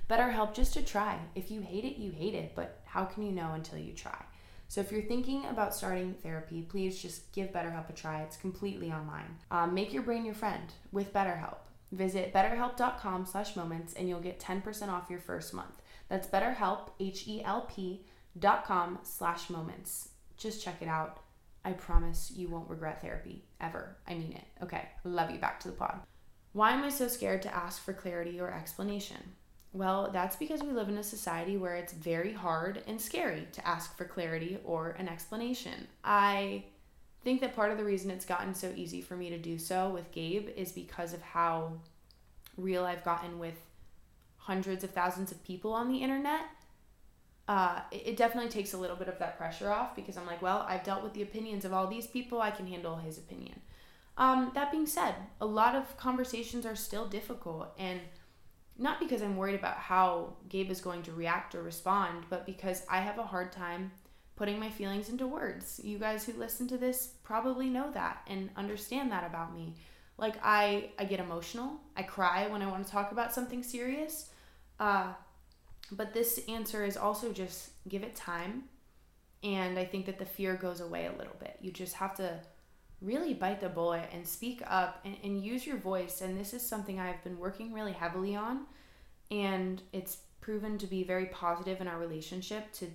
[0.09, 1.19] BetterHelp just to try.
[1.35, 4.25] If you hate it, you hate it, but how can you know until you try?
[4.67, 8.23] So if you're thinking about starting therapy, please just give BetterHelp a try.
[8.23, 9.37] It's completely online.
[9.51, 11.57] Um, make your brain your friend with BetterHelp.
[11.93, 15.80] Visit betterhelp.com slash moments and you'll get 10% off your first month.
[16.11, 18.05] That's betterhelp, H-E-L-P
[18.39, 20.11] dot com slash moments.
[20.37, 21.21] Just check it out.
[21.65, 23.97] I promise you won't regret therapy, ever.
[24.07, 24.45] I mean it.
[24.63, 25.39] Okay, love you.
[25.39, 26.01] Back to the pod.
[26.53, 29.19] Why am I so scared to ask for clarity or explanation?
[29.73, 33.67] Well, that's because we live in a society where it's very hard and scary to
[33.67, 35.87] ask for clarity or an explanation.
[36.03, 36.65] I
[37.23, 39.91] think that part of the reason it's gotten so easy for me to do so
[39.91, 41.75] with Gabe is because of how
[42.57, 43.55] real I've gotten with
[44.51, 46.41] hundreds of thousands of people on the internet,
[47.47, 50.43] uh, it, it definitely takes a little bit of that pressure off because I'm like,
[50.43, 53.61] well, I've dealt with the opinions of all these people, I can handle his opinion.
[54.19, 58.01] Um, that being said, a lot of conversations are still difficult, and
[58.77, 62.83] not because I'm worried about how Gabe is going to react or respond, but because
[62.91, 63.93] I have a hard time
[64.35, 65.81] putting my feelings into words.
[65.85, 69.75] You guys who listen to this probably know that and understand that about me.
[70.17, 71.79] Like I I get emotional.
[71.95, 74.30] I cry when I want to talk about something serious.
[74.81, 75.13] Uh,
[75.93, 78.65] but this answer is also just give it time.
[79.43, 81.57] And I think that the fear goes away a little bit.
[81.61, 82.41] You just have to
[83.01, 86.21] really bite the bullet and speak up and, and use your voice.
[86.21, 88.67] And this is something I've been working really heavily on.
[89.31, 92.87] And it's proven to be very positive in our relationship to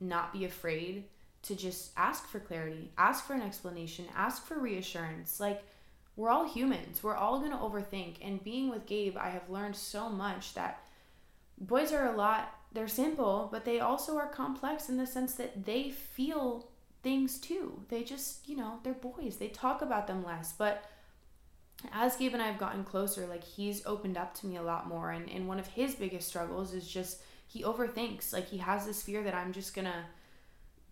[0.00, 1.04] not be afraid
[1.42, 5.38] to just ask for clarity, ask for an explanation, ask for reassurance.
[5.38, 5.62] Like,
[6.16, 7.02] we're all humans.
[7.02, 8.16] We're all to overthink.
[8.22, 10.82] And being with Gabe, I have learned so much that
[11.60, 15.64] boys are a lot, they're simple, but they also are complex in the sense that
[15.64, 16.68] they feel
[17.02, 17.82] things too.
[17.88, 19.36] They just, you know, they're boys.
[19.36, 20.52] They talk about them less.
[20.52, 20.84] But
[21.92, 24.88] as Gabe and I have gotten closer, like he's opened up to me a lot
[24.88, 25.10] more.
[25.10, 28.32] And, and one of his biggest struggles is just he overthinks.
[28.32, 30.04] Like he has this fear that I'm just to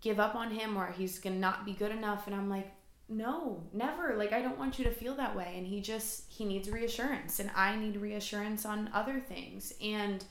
[0.01, 2.27] give up on him or he's to not be good enough.
[2.27, 2.71] And I'm like,
[3.09, 6.43] no never like i don't want you to feel that way and he just he
[6.43, 10.25] needs reassurance and i need reassurance on other things and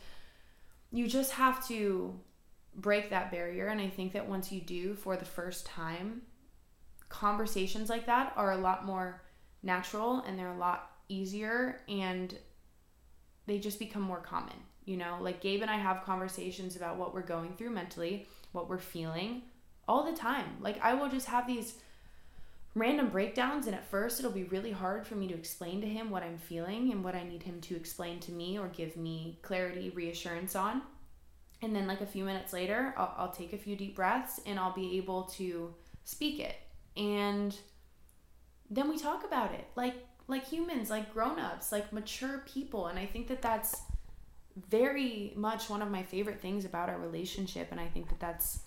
[0.99, 2.19] you just have to
[2.75, 6.23] break that barrier and i think that once you do for the first time
[7.09, 9.23] conversations like that are a lot more
[9.63, 12.37] natural and they're a lot easier and
[13.47, 14.57] they just become more common.
[14.85, 18.69] You know, like Gabe and I have conversations about what we're going through mentally, what
[18.69, 19.43] we're feeling
[19.89, 20.47] all the time.
[20.61, 21.75] Like I will just have these
[22.77, 26.11] random breakdowns and at first it'll be really hard for me to explain to him
[26.11, 29.39] what I'm feeling and what I need him to explain to me or give me
[29.41, 30.83] clarity, reassurance on.
[31.63, 34.59] And then like a few minutes later, I'll, I'll take a few deep breaths and
[34.59, 36.57] I'll be able to speak it.
[36.99, 37.57] And
[38.69, 39.95] then we talk about it like
[40.29, 42.89] like humans, like grown-ups, like mature people.
[42.89, 43.81] And I think that that's
[44.69, 48.61] very much one of my favorite things about our relationship and I think that that's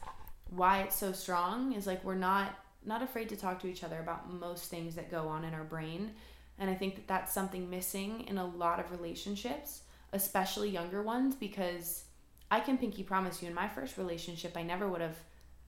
[0.50, 4.00] why it's so strong is like we're not not afraid to talk to each other
[4.00, 6.12] about most things that go on in our brain.
[6.58, 9.82] And I think that that's something missing in a lot of relationships,
[10.14, 12.04] especially younger ones, because
[12.52, 15.18] I can pinky promise you in my first relationship, I never would have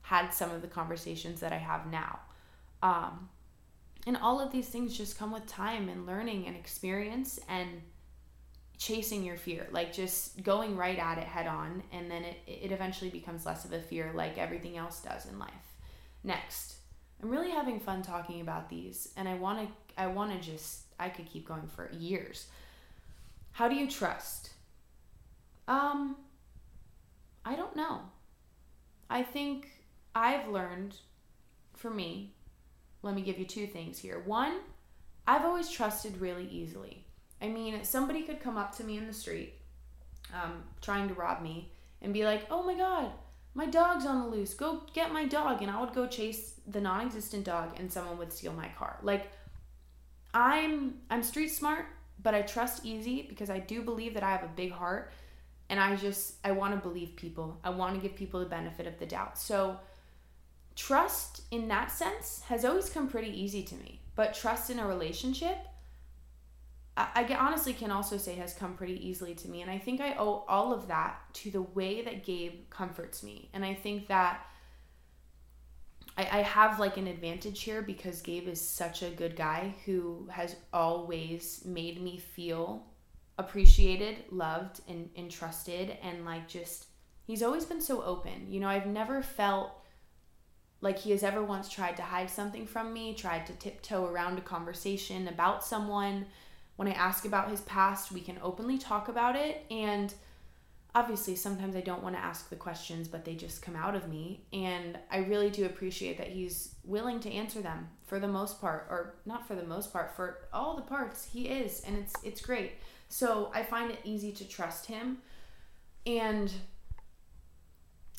[0.02, 2.20] had some of the conversations that I have now.
[2.82, 3.28] Um,
[4.06, 7.82] and all of these things just come with time and learning and experience and
[8.76, 11.84] chasing your fear, like just going right at it head on.
[11.92, 15.38] And then it, it eventually becomes less of a fear, like everything else does in
[15.38, 15.50] life.
[16.24, 16.76] Next,
[17.22, 20.82] I'm really having fun talking about these, and I want to I want to just
[20.98, 22.46] I could keep going for years.
[23.52, 24.50] How do you trust?
[25.68, 26.16] Um
[27.44, 28.00] I don't know.
[29.10, 29.68] I think
[30.14, 30.96] I've learned
[31.74, 32.34] for me,
[33.02, 34.22] let me give you two things here.
[34.24, 34.60] One,
[35.26, 37.04] I've always trusted really easily.
[37.40, 39.54] I mean, somebody could come up to me in the street
[40.32, 43.10] um, trying to rob me and be like, oh my God,
[43.54, 44.54] my dog's on the loose.
[44.54, 45.62] Go get my dog.
[45.62, 48.98] And I would go chase the non-existent dog and someone would steal my car.
[49.02, 49.30] Like
[50.32, 51.86] I'm I'm street smart,
[52.22, 55.12] but I trust easy because I do believe that I have a big heart
[55.68, 57.58] and I just I want to believe people.
[57.62, 59.38] I want to give people the benefit of the doubt.
[59.38, 59.78] So
[60.74, 64.00] trust in that sense has always come pretty easy to me.
[64.14, 65.58] But trust in a relationship
[66.96, 69.62] I, I honestly can also say has come pretty easily to me.
[69.62, 73.48] And I think I owe all of that to the way that Gabe comforts me.
[73.52, 74.46] And I think that
[76.16, 80.28] I, I have like an advantage here because Gabe is such a good guy who
[80.30, 82.86] has always made me feel
[83.38, 85.96] appreciated, loved, and, and trusted.
[86.02, 86.86] And like just,
[87.24, 88.46] he's always been so open.
[88.48, 89.78] You know, I've never felt
[90.82, 94.36] like he has ever once tried to hide something from me, tried to tiptoe around
[94.36, 96.26] a conversation about someone
[96.76, 99.64] when I ask about his past, we can openly talk about it.
[99.70, 100.12] And
[100.94, 104.08] obviously, sometimes I don't want to ask the questions, but they just come out of
[104.08, 104.44] me.
[104.52, 108.86] And I really do appreciate that he's willing to answer them for the most part,
[108.90, 111.28] or not for the most part, for all the parts.
[111.32, 112.72] He is, and it's it's great.
[113.08, 115.18] So I find it easy to trust him.
[116.06, 116.52] And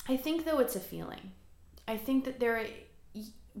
[0.08, 1.32] I think though it's a feeling.
[1.86, 2.66] I think that there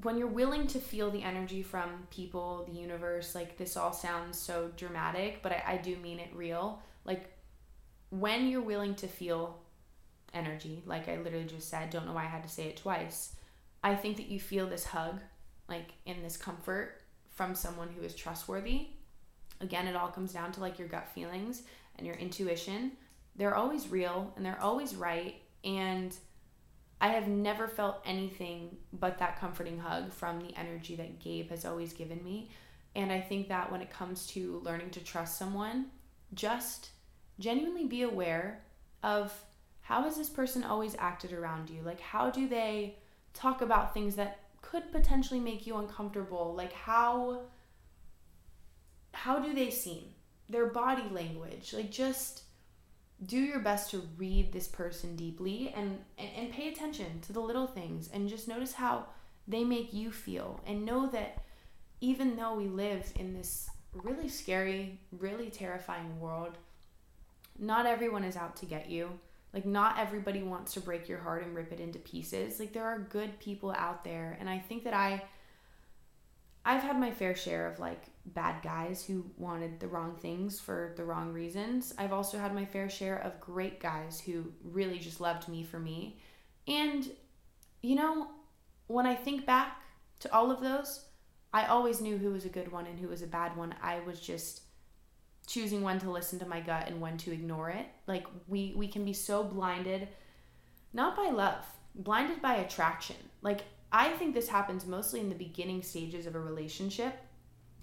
[0.02, 4.38] when you're willing to feel the energy from people, the universe, like this all sounds
[4.38, 6.82] so dramatic, but I, I do mean it real.
[7.04, 7.30] Like
[8.10, 9.60] when you're willing to feel
[10.32, 13.36] energy, like I literally just said, don't know why I had to say it twice.
[13.84, 15.20] I think that you feel this hug,
[15.68, 18.88] like in this comfort from someone who is trustworthy.
[19.60, 21.62] Again, it all comes down to like your gut feelings
[21.96, 22.92] and your intuition.
[23.36, 25.36] They're always real and they're always right.
[25.62, 26.14] And
[27.00, 31.64] I have never felt anything but that comforting hug from the energy that Gabe has
[31.64, 32.50] always given me.
[32.94, 35.86] And I think that when it comes to learning to trust someone,
[36.32, 36.90] just
[37.38, 38.62] genuinely be aware
[39.02, 39.32] of
[39.80, 41.82] how has this person always acted around you?
[41.82, 42.96] Like, how do they
[43.34, 46.54] talk about things that could potentially make you uncomfortable?
[46.56, 47.42] Like, how
[49.12, 50.04] how do they seem?
[50.48, 52.43] Their body language, like just
[53.26, 57.40] do your best to read this person deeply and, and, and pay attention to the
[57.40, 59.06] little things and just notice how
[59.46, 61.42] they make you feel and know that
[62.00, 66.58] even though we live in this really scary, really terrifying world,
[67.58, 69.10] not everyone is out to get you.
[69.52, 72.58] Like, not everybody wants to break your heart and rip it into pieces.
[72.58, 74.36] Like, there are good people out there.
[74.40, 75.22] And I think that I,
[76.64, 80.94] I've had my fair share of like bad guys who wanted the wrong things for
[80.96, 81.94] the wrong reasons.
[81.98, 85.78] I've also had my fair share of great guys who really just loved me for
[85.78, 86.18] me.
[86.66, 87.08] And,
[87.82, 88.28] you know,
[88.86, 89.82] when I think back
[90.20, 91.04] to all of those,
[91.52, 93.74] I always knew who was a good one and who was a bad one.
[93.82, 94.62] I was just
[95.46, 97.86] choosing when to listen to my gut and when to ignore it.
[98.06, 100.08] Like we we can be so blinded
[100.92, 101.64] not by love,
[101.94, 103.16] blinded by attraction.
[103.42, 103.62] Like
[103.92, 107.14] I think this happens mostly in the beginning stages of a relationship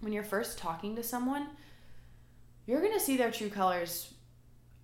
[0.02, 1.48] when you're first talking to someone,
[2.66, 4.14] you're going to see their true colors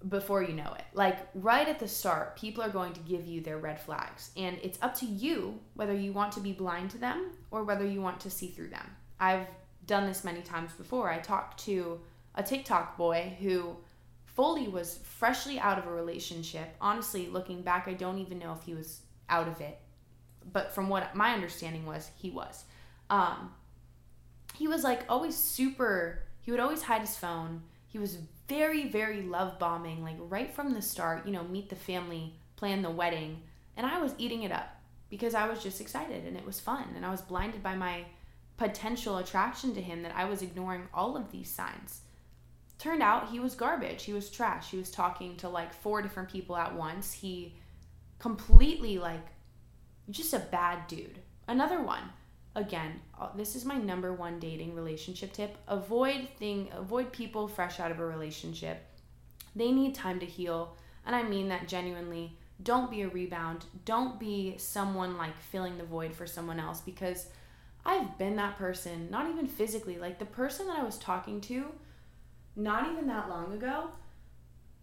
[0.09, 0.85] before you know it.
[0.93, 4.57] Like right at the start, people are going to give you their red flags, and
[4.61, 8.01] it's up to you whether you want to be blind to them or whether you
[8.01, 8.89] want to see through them.
[9.19, 9.47] I've
[9.85, 11.09] done this many times before.
[11.09, 11.99] I talked to
[12.35, 13.77] a TikTok boy who
[14.25, 16.75] fully was freshly out of a relationship.
[16.79, 19.79] Honestly, looking back, I don't even know if he was out of it.
[20.53, 22.65] But from what my understanding was, he was.
[23.09, 23.51] Um,
[24.57, 27.61] he was like always super, he would always hide his phone.
[27.85, 31.75] He was very, very love bombing, like right from the start, you know, meet the
[31.75, 33.43] family, plan the wedding.
[33.75, 34.69] And I was eating it up
[35.09, 36.87] because I was just excited and it was fun.
[36.95, 38.05] And I was blinded by my
[38.57, 42.01] potential attraction to him that I was ignoring all of these signs.
[42.79, 44.03] Turned out he was garbage.
[44.03, 44.71] He was trash.
[44.71, 47.13] He was talking to like four different people at once.
[47.13, 47.55] He
[48.17, 49.27] completely like
[50.09, 51.19] just a bad dude.
[51.47, 52.09] Another one.
[52.57, 55.55] Again, uh, this is my number one dating relationship tip.
[55.67, 58.83] Avoid thing avoid people fresh out of a relationship.
[59.55, 62.35] They need time to heal, and I mean that genuinely.
[62.63, 63.65] Don't be a rebound.
[63.85, 67.27] Don't be someone like filling the void for someone else because
[67.85, 69.99] I've been that person, not even physically.
[69.99, 71.67] Like the person that I was talking to
[72.55, 73.91] not even that long ago,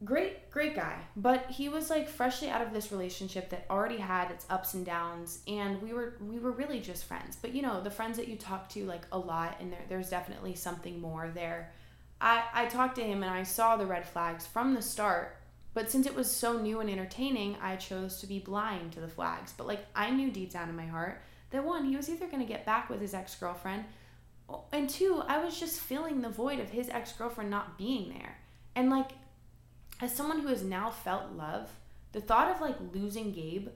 [0.04, 0.96] great, great guy.
[1.16, 4.84] But he was like freshly out of this relationship that already had its ups and
[4.84, 7.36] downs and we were we were really just friends.
[7.40, 10.10] But you know, the friends that you talk to like a lot and there, there's
[10.10, 11.72] definitely something more there.
[12.20, 15.36] I, I talked to him and I saw the red flags from the start
[15.74, 19.08] but since it was so new and entertaining, I chose to be blind to the
[19.08, 19.52] flags.
[19.52, 22.40] But like I knew deep down in my heart that one, he was either going
[22.40, 23.84] to get back with his ex girlfriend,
[24.72, 28.38] and two, I was just filling the void of his ex girlfriend not being there.
[28.76, 29.10] And like,
[30.00, 31.70] as someone who has now felt love,
[32.12, 33.68] the thought of like losing Gabe,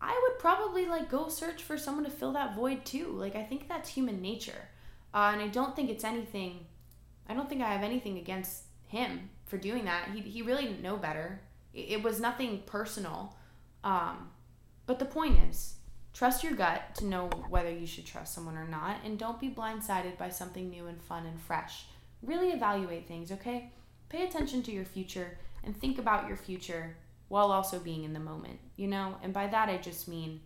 [0.00, 3.08] I would probably like go search for someone to fill that void too.
[3.08, 4.68] Like, I think that's human nature.
[5.12, 6.66] Uh, and I don't think it's anything,
[7.28, 10.08] I don't think I have anything against him for doing that.
[10.14, 11.40] He, he really didn't know better.
[11.74, 13.36] It, it was nothing personal.
[13.82, 14.30] Um,
[14.86, 15.74] but the point is,
[16.12, 19.48] Trust your gut to know whether you should trust someone or not, and don't be
[19.48, 21.84] blindsided by something new and fun and fresh.
[22.22, 23.72] Really evaluate things, okay?
[24.10, 26.96] Pay attention to your future and think about your future
[27.28, 29.16] while also being in the moment, you know?
[29.22, 30.40] And by that, I just mean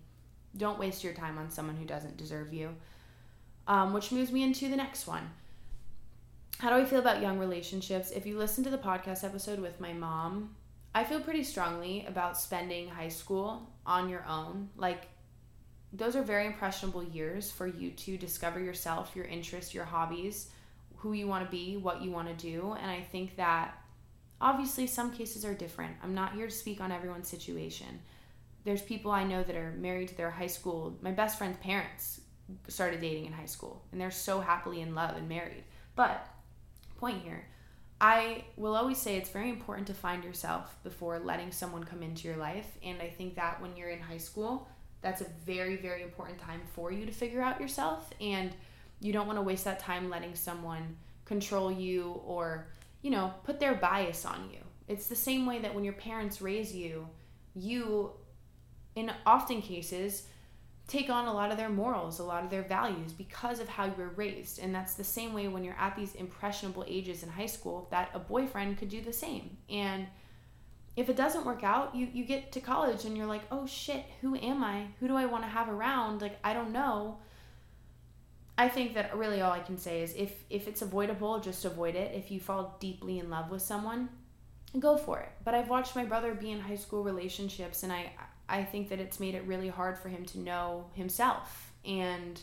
[0.57, 2.77] don't waste your time on someone who doesn't deserve you.
[3.67, 5.31] Um, which moves me into the next one.
[6.59, 8.11] How do I feel about young relationships?
[8.11, 10.55] If you listen to the podcast episode with my mom,
[10.95, 14.69] I feel pretty strongly about spending high school on your own.
[14.77, 15.09] Like,
[15.93, 20.51] those are very impressionable years for you to discover yourself, your interests, your hobbies,
[21.05, 22.75] who you want to be, what you want to do.
[22.81, 23.79] And I think that
[24.41, 25.95] obviously some cases are different.
[26.03, 28.01] I'm not here to speak on everyone's situation.
[28.65, 30.97] There's people I know that are married to their high school.
[31.03, 32.23] My best friend's parents
[32.69, 35.65] started dating in high school and they're so happily in love and married.
[35.95, 36.27] But,
[36.97, 37.49] point here,
[38.01, 42.27] I will always say it's very important to find yourself before letting someone come into
[42.27, 42.79] your life.
[42.83, 44.69] And I think that when you're in high school,
[45.03, 48.55] that's a very very important time for you to figure out yourself and
[49.01, 52.67] you don't want to waste that time letting someone control you or
[53.03, 56.41] you know put their bias on you it's the same way that when your parents
[56.41, 57.09] raise you
[57.55, 58.11] you
[58.95, 60.25] in often cases
[60.87, 63.85] take on a lot of their morals a lot of their values because of how
[63.85, 67.29] you were raised and that's the same way when you're at these impressionable ages in
[67.29, 70.07] high school that a boyfriend could do the same and
[70.97, 74.05] if it doesn't work out, you you get to college and you're like, "Oh shit,
[74.21, 74.87] who am I?
[75.01, 76.23] Who do I want to have around?
[76.23, 77.19] Like I don't know."
[78.57, 81.97] I think that really all I can say is if if it's avoidable, just avoid
[81.97, 82.15] it.
[82.15, 84.09] If you fall deeply in love with someone,
[84.79, 85.31] go for it.
[85.45, 88.13] But I've watched my brother be in high school relationships and I
[88.49, 92.41] I think that it's made it really hard for him to know himself and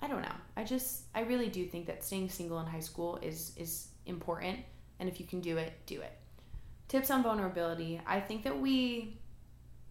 [0.00, 0.38] I don't know.
[0.56, 4.58] I just I really do think that staying single in high school is is important
[4.98, 6.12] and if you can do it, do it
[6.88, 8.00] tips on vulnerability.
[8.06, 9.18] I think that we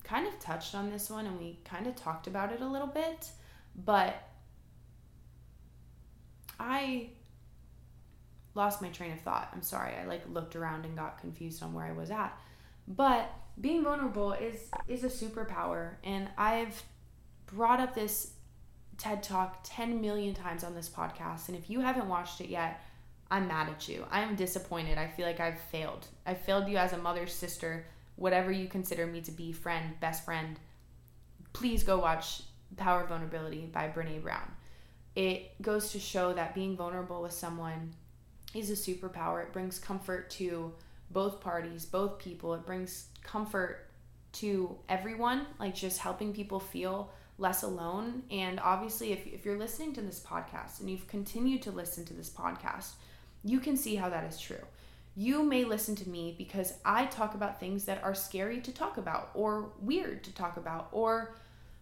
[0.03, 2.87] kind of touched on this one and we kind of talked about it a little
[2.87, 3.29] bit,
[3.75, 4.15] but
[6.59, 7.09] I
[8.55, 9.49] lost my train of thought.
[9.53, 9.93] I'm sorry.
[9.95, 12.37] I like looked around and got confused on where I was at.
[12.87, 16.83] But being vulnerable is is a superpower and I've
[17.47, 18.31] brought up this
[18.97, 22.81] TED Talk 10 million times on this podcast and if you haven't watched it yet,
[23.29, 24.05] I'm mad at you.
[24.09, 24.97] I am disappointed.
[24.97, 26.07] I feel like I've failed.
[26.25, 27.85] I failed you as a mother, sister,
[28.15, 30.57] whatever you consider me to be, friend, best friend.
[31.53, 32.41] Please go watch
[32.77, 34.51] Power of Vulnerability by Brene Brown.
[35.17, 37.91] It goes to show that being vulnerable with someone
[38.53, 39.41] is a superpower.
[39.41, 40.71] It brings comfort to
[41.09, 42.53] both parties, both people.
[42.53, 43.87] It brings comfort
[44.33, 47.09] to everyone, like just helping people feel
[47.39, 48.21] less alone.
[48.29, 52.13] And obviously, if, if you're listening to this podcast and you've continued to listen to
[52.13, 52.91] this podcast,
[53.43, 54.63] you can see how that is true.
[55.15, 58.97] You may listen to me because I talk about things that are scary to talk
[58.97, 61.35] about, or weird to talk about, or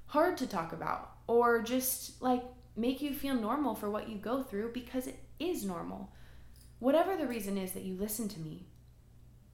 [0.06, 2.42] hard to talk about, or just like
[2.76, 6.12] make you feel normal for what you go through because it is normal.
[6.80, 8.68] Whatever the reason is that you listen to me,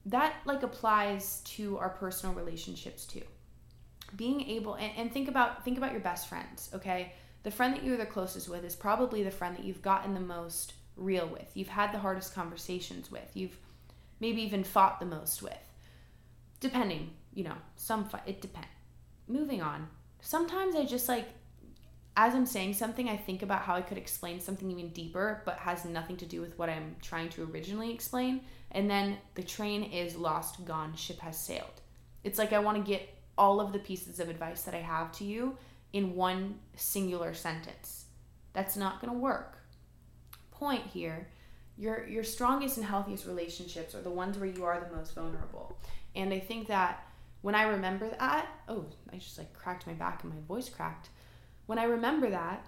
[0.06, 3.22] that like applies to our personal relationships too.
[4.16, 7.12] Being able and, and think about think about your best friends okay?
[7.44, 10.20] The friend that you're the closest with is probably the friend that you've gotten the
[10.20, 11.50] most real with.
[11.54, 13.28] You've had the hardest conversations with.
[13.34, 13.56] You've
[14.20, 15.54] maybe even fought the most with.
[16.60, 18.68] Depending you know some fight it depends
[19.28, 19.88] moving on.
[20.20, 21.26] Sometimes i just like
[22.16, 25.56] as i'm saying something i think about how i could explain something even deeper but
[25.56, 28.40] has nothing to do with what i'm trying to originally explain
[28.72, 31.80] and then the train is lost gone ship has sailed
[32.24, 33.08] it's like i want to get
[33.38, 35.56] all of the pieces of advice that I have to you
[35.92, 38.06] in one singular sentence.
[38.52, 39.58] That's not going to work.
[40.50, 41.28] Point here,
[41.76, 45.76] your your strongest and healthiest relationships are the ones where you are the most vulnerable.
[46.14, 47.06] And I think that
[47.40, 51.08] when I remember that, oh, I just like cracked my back and my voice cracked.
[51.66, 52.66] When I remember that,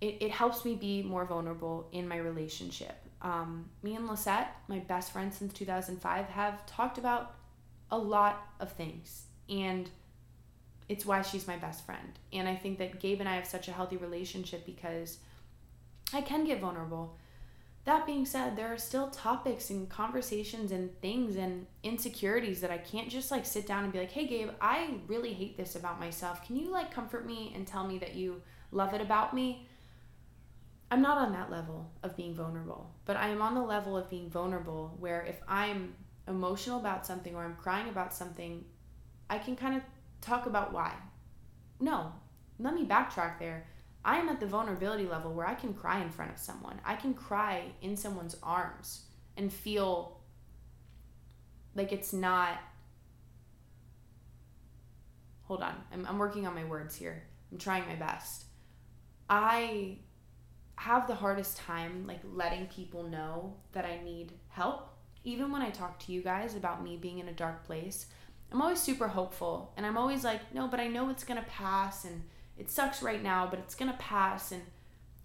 [0.00, 2.94] it, it helps me be more vulnerable in my relationship.
[3.22, 7.34] Um, me and Lisette, my best friend since 2005, have talked about
[7.90, 9.24] a lot of things.
[9.48, 9.88] And
[10.88, 12.18] it's why she's my best friend.
[12.32, 15.18] And I think that Gabe and I have such a healthy relationship because
[16.12, 17.16] I can get vulnerable.
[17.84, 22.78] That being said, there are still topics and conversations and things and insecurities that I
[22.78, 26.00] can't just like sit down and be like, "Hey Gabe, I really hate this about
[26.00, 26.46] myself.
[26.46, 28.40] Can you like comfort me and tell me that you
[28.72, 29.68] love it about me?"
[30.90, 34.08] I'm not on that level of being vulnerable, but I am on the level of
[34.08, 35.94] being vulnerable where if I'm
[36.26, 38.64] emotional about something or I'm crying about something,
[39.28, 39.82] I can kind of
[40.20, 40.94] talk about why.
[41.80, 42.12] No,
[42.58, 43.66] let me backtrack there.
[44.04, 46.78] I am at the vulnerability level where I can cry in front of someone.
[46.84, 49.04] I can cry in someone's arms
[49.36, 50.20] and feel
[51.74, 52.58] like it's not.
[55.44, 55.74] Hold on.
[55.92, 57.22] I'm, I'm working on my words here.
[57.50, 58.44] I'm trying my best.
[59.28, 59.98] I
[60.76, 64.90] have the hardest time like letting people know that I need help.
[65.24, 68.06] Even when I talk to you guys about me being in a dark place,
[68.52, 72.04] I'm always super hopeful and I'm always like, no, but I know it's to pass
[72.04, 72.22] and
[72.58, 74.62] it sucks right now, but it's to pass and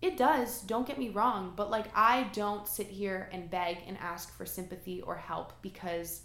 [0.02, 3.98] it does, don't get me wrong, but like I don't sit here and beg and
[3.98, 6.22] ask for sympathy or help because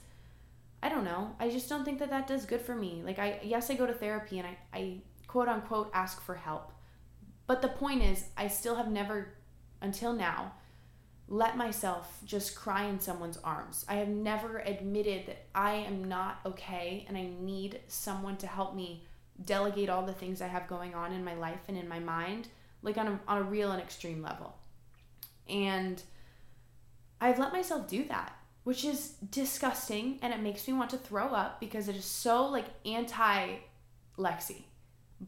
[0.83, 1.35] I don't know.
[1.41, 3.03] I just don't think that that does good for me.
[3.05, 6.73] Like I yes, I go to therapy and I I quote unquote ask for help.
[7.47, 9.35] But the point is, I still have never
[9.81, 10.53] until now
[11.27, 13.85] let myself just cry in someone's arms.
[13.89, 18.75] I have never admitted that I am not okay and I need someone to help
[18.75, 19.05] me
[19.43, 22.49] delegate all the things I have going on in my life and in my mind,
[22.82, 24.55] like on a, on a real and extreme level.
[25.49, 26.03] And
[27.20, 31.26] I've let myself do that, which is disgusting and it makes me want to throw
[31.26, 33.57] up because it is so like anti
[34.18, 34.62] Lexi.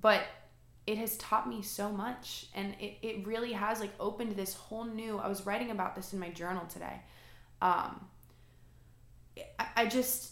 [0.01, 0.23] But
[0.87, 4.85] it has taught me so much and it, it really has like opened this whole
[4.85, 7.01] new i was writing about this in my journal today
[7.61, 8.01] um
[9.59, 10.31] I, I just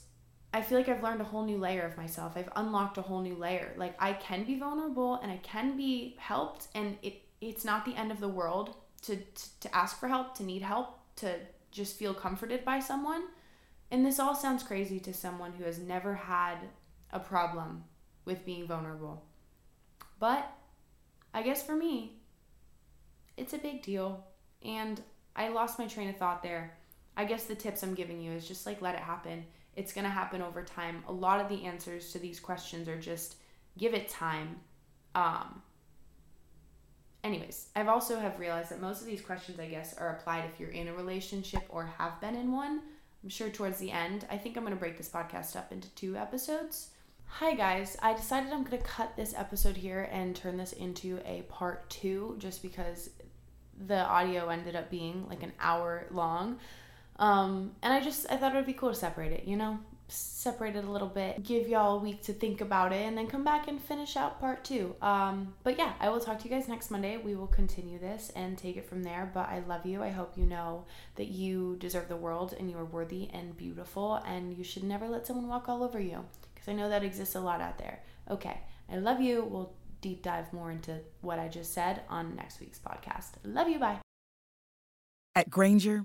[0.54, 3.20] i feel like i've learned a whole new layer of myself i've unlocked a whole
[3.20, 7.64] new layer like i can be vulnerable and i can be helped and it it's
[7.64, 10.98] not the end of the world to to, to ask for help to need help
[11.16, 11.34] to
[11.70, 13.24] just feel comforted by someone
[13.90, 16.56] and this all sounds crazy to someone who has never had
[17.12, 17.84] a problem
[18.24, 19.24] with being vulnerable
[20.18, 20.50] but
[21.32, 22.12] I guess for me,
[23.36, 24.24] it's a big deal.
[24.64, 25.00] And
[25.34, 26.78] I lost my train of thought there.
[27.16, 29.44] I guess the tips I'm giving you is just like let it happen.
[29.76, 31.02] It's going to happen over time.
[31.08, 33.36] A lot of the answers to these questions are just
[33.76, 34.60] give it time.
[35.14, 35.62] Um
[37.22, 40.60] anyways, I've also have realized that most of these questions I guess are applied if
[40.60, 42.82] you're in a relationship or have been in one.
[43.22, 45.88] I'm sure towards the end, I think I'm going to break this podcast up into
[45.94, 46.90] two episodes.
[47.26, 51.18] Hi guys, I decided I'm going to cut this episode here and turn this into
[51.24, 53.10] a part two just because
[53.86, 56.58] the audio ended up being like an hour long.
[57.16, 59.78] Um, and I just, I thought it would be cool to separate it, you know?
[60.06, 63.26] Separate it a little bit, give y'all a week to think about it, and then
[63.26, 64.94] come back and finish out part two.
[65.00, 67.16] Um, but yeah, I will talk to you guys next Monday.
[67.16, 69.30] We will continue this and take it from there.
[69.32, 70.02] But I love you.
[70.02, 70.84] I hope you know
[71.16, 75.08] that you deserve the world and you are worthy and beautiful, and you should never
[75.08, 76.22] let someone walk all over you
[76.54, 78.00] because I know that exists a lot out there.
[78.30, 78.60] Okay,
[78.92, 79.42] I love you.
[79.42, 83.30] We'll deep dive more into what I just said on next week's podcast.
[83.42, 83.78] Love you.
[83.78, 84.00] Bye.
[85.34, 86.04] At Grainger,